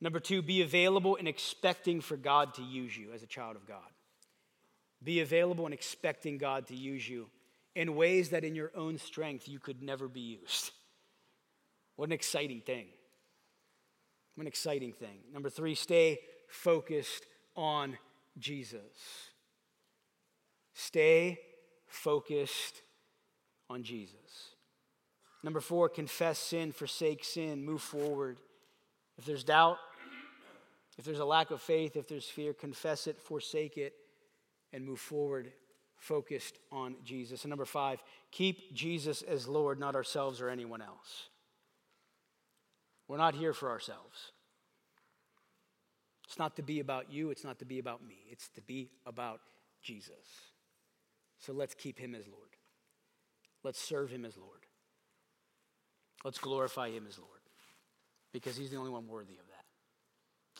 Number 0.00 0.20
two, 0.20 0.42
be 0.42 0.62
available 0.62 1.16
and 1.16 1.26
expecting 1.26 2.00
for 2.00 2.16
God 2.16 2.54
to 2.54 2.62
use 2.62 2.96
you 2.96 3.12
as 3.12 3.22
a 3.22 3.26
child 3.26 3.56
of 3.56 3.66
God. 3.66 3.78
Be 5.02 5.20
available 5.20 5.64
and 5.64 5.74
expecting 5.74 6.38
God 6.38 6.66
to 6.66 6.76
use 6.76 7.08
you 7.08 7.28
in 7.74 7.96
ways 7.96 8.30
that 8.30 8.44
in 8.44 8.54
your 8.54 8.70
own 8.76 8.98
strength 8.98 9.48
you 9.48 9.58
could 9.58 9.82
never 9.82 10.06
be 10.06 10.20
used. 10.20 10.70
What 11.96 12.08
an 12.08 12.12
exciting 12.12 12.60
thing. 12.60 12.86
What 14.34 14.42
an 14.42 14.48
exciting 14.48 14.92
thing. 14.92 15.18
Number 15.32 15.48
three, 15.48 15.74
stay 15.74 16.18
focused 16.48 17.24
on 17.56 17.96
Jesus. 18.38 19.30
Stay 20.74 21.38
focused 21.94 22.82
on 23.70 23.82
Jesus. 23.82 24.54
Number 25.42 25.60
four, 25.60 25.88
confess 25.88 26.38
sin, 26.38 26.72
forsake 26.72 27.24
sin, 27.24 27.64
move 27.64 27.82
forward. 27.82 28.38
If 29.18 29.24
there's 29.24 29.44
doubt, 29.44 29.78
if 30.98 31.04
there's 31.04 31.18
a 31.18 31.24
lack 31.24 31.50
of 31.50 31.60
faith, 31.60 31.96
if 31.96 32.08
there's 32.08 32.26
fear, 32.26 32.52
confess 32.52 33.06
it, 33.06 33.20
forsake 33.20 33.76
it, 33.76 33.94
and 34.72 34.84
move 34.84 35.00
forward 35.00 35.52
focused 35.96 36.58
on 36.70 36.96
Jesus. 37.04 37.44
And 37.44 37.50
number 37.50 37.64
five, 37.64 38.02
keep 38.30 38.74
Jesus 38.74 39.22
as 39.22 39.48
Lord, 39.48 39.78
not 39.78 39.94
ourselves 39.94 40.40
or 40.40 40.50
anyone 40.50 40.82
else. 40.82 41.28
We're 43.08 43.16
not 43.16 43.34
here 43.34 43.52
for 43.52 43.70
ourselves. 43.70 44.32
It's 46.26 46.38
not 46.38 46.56
to 46.56 46.62
be 46.62 46.80
about 46.80 47.12
you, 47.12 47.30
it's 47.30 47.44
not 47.44 47.58
to 47.60 47.64
be 47.64 47.78
about 47.78 48.06
me, 48.06 48.16
it's 48.30 48.48
to 48.50 48.60
be 48.60 48.90
about 49.06 49.40
Jesus. 49.82 50.53
So 51.44 51.52
let's 51.52 51.74
keep 51.74 51.98
him 51.98 52.14
as 52.14 52.26
Lord. 52.26 52.40
Let's 53.62 53.80
serve 53.80 54.10
him 54.10 54.24
as 54.24 54.36
Lord. 54.36 54.60
Let's 56.24 56.38
glorify 56.38 56.90
him 56.90 57.04
as 57.06 57.18
Lord 57.18 57.30
because 58.32 58.56
he's 58.56 58.70
the 58.70 58.76
only 58.76 58.90
one 58.90 59.06
worthy 59.06 59.34
of 59.34 59.46
that. 59.48 59.64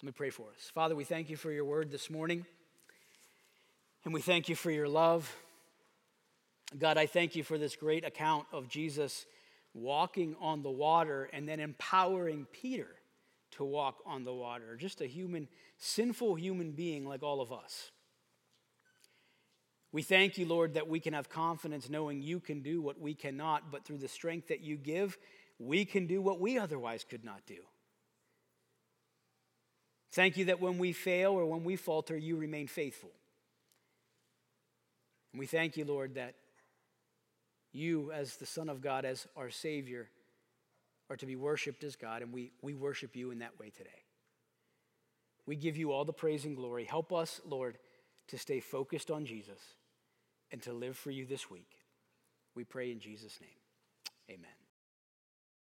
Let 0.02 0.06
me 0.06 0.12
pray 0.12 0.28
for 0.28 0.48
us. 0.54 0.70
Father, 0.74 0.94
we 0.94 1.04
thank 1.04 1.30
you 1.30 1.36
for 1.36 1.50
your 1.50 1.64
word 1.64 1.90
this 1.90 2.10
morning. 2.10 2.44
And 4.04 4.12
we 4.12 4.20
thank 4.20 4.50
you 4.50 4.54
for 4.54 4.70
your 4.70 4.88
love. 4.88 5.34
God, 6.78 6.98
I 6.98 7.06
thank 7.06 7.34
you 7.34 7.42
for 7.42 7.56
this 7.56 7.76
great 7.76 8.04
account 8.04 8.46
of 8.52 8.68
Jesus 8.68 9.24
walking 9.72 10.36
on 10.38 10.62
the 10.62 10.70
water 10.70 11.30
and 11.32 11.48
then 11.48 11.60
empowering 11.60 12.46
Peter 12.52 12.88
to 13.52 13.64
walk 13.64 14.02
on 14.04 14.24
the 14.24 14.34
water. 14.34 14.76
Just 14.76 15.00
a 15.00 15.06
human, 15.06 15.48
sinful 15.78 16.34
human 16.34 16.72
being 16.72 17.06
like 17.06 17.22
all 17.22 17.40
of 17.40 17.52
us. 17.52 17.90
We 19.94 20.02
thank 20.02 20.38
you, 20.38 20.44
Lord, 20.44 20.74
that 20.74 20.88
we 20.88 20.98
can 20.98 21.12
have 21.12 21.28
confidence 21.28 21.88
knowing 21.88 22.20
you 22.20 22.40
can 22.40 22.62
do 22.62 22.82
what 22.82 23.00
we 23.00 23.14
cannot, 23.14 23.70
but 23.70 23.84
through 23.84 23.98
the 23.98 24.08
strength 24.08 24.48
that 24.48 24.60
you 24.60 24.76
give, 24.76 25.16
we 25.60 25.84
can 25.84 26.08
do 26.08 26.20
what 26.20 26.40
we 26.40 26.58
otherwise 26.58 27.06
could 27.08 27.24
not 27.24 27.46
do. 27.46 27.58
Thank 30.10 30.36
you 30.36 30.46
that 30.46 30.60
when 30.60 30.78
we 30.78 30.92
fail 30.92 31.30
or 31.30 31.46
when 31.46 31.62
we 31.62 31.76
falter, 31.76 32.16
you 32.16 32.34
remain 32.34 32.66
faithful. 32.66 33.12
And 35.32 35.38
we 35.38 35.46
thank 35.46 35.76
you, 35.76 35.84
Lord, 35.84 36.16
that 36.16 36.34
you, 37.72 38.10
as 38.10 38.34
the 38.34 38.46
Son 38.46 38.68
of 38.68 38.80
God, 38.80 39.04
as 39.04 39.28
our 39.36 39.50
Savior, 39.50 40.08
are 41.08 41.16
to 41.16 41.26
be 41.26 41.36
worshiped 41.36 41.84
as 41.84 41.94
God, 41.94 42.20
and 42.22 42.32
we, 42.32 42.50
we 42.62 42.74
worship 42.74 43.14
you 43.14 43.30
in 43.30 43.38
that 43.38 43.60
way 43.60 43.70
today. 43.70 44.02
We 45.46 45.54
give 45.54 45.76
you 45.76 45.92
all 45.92 46.04
the 46.04 46.12
praise 46.12 46.46
and 46.46 46.56
glory. 46.56 46.82
Help 46.82 47.12
us, 47.12 47.40
Lord, 47.46 47.78
to 48.26 48.36
stay 48.38 48.58
focused 48.58 49.12
on 49.12 49.24
Jesus 49.24 49.60
and 50.54 50.62
to 50.62 50.72
live 50.72 50.96
for 50.96 51.10
you 51.10 51.26
this 51.26 51.50
week. 51.50 51.80
We 52.54 52.62
pray 52.62 52.92
in 52.92 53.00
Jesus' 53.00 53.40
name. 53.40 53.58
Amen. 54.30 54.63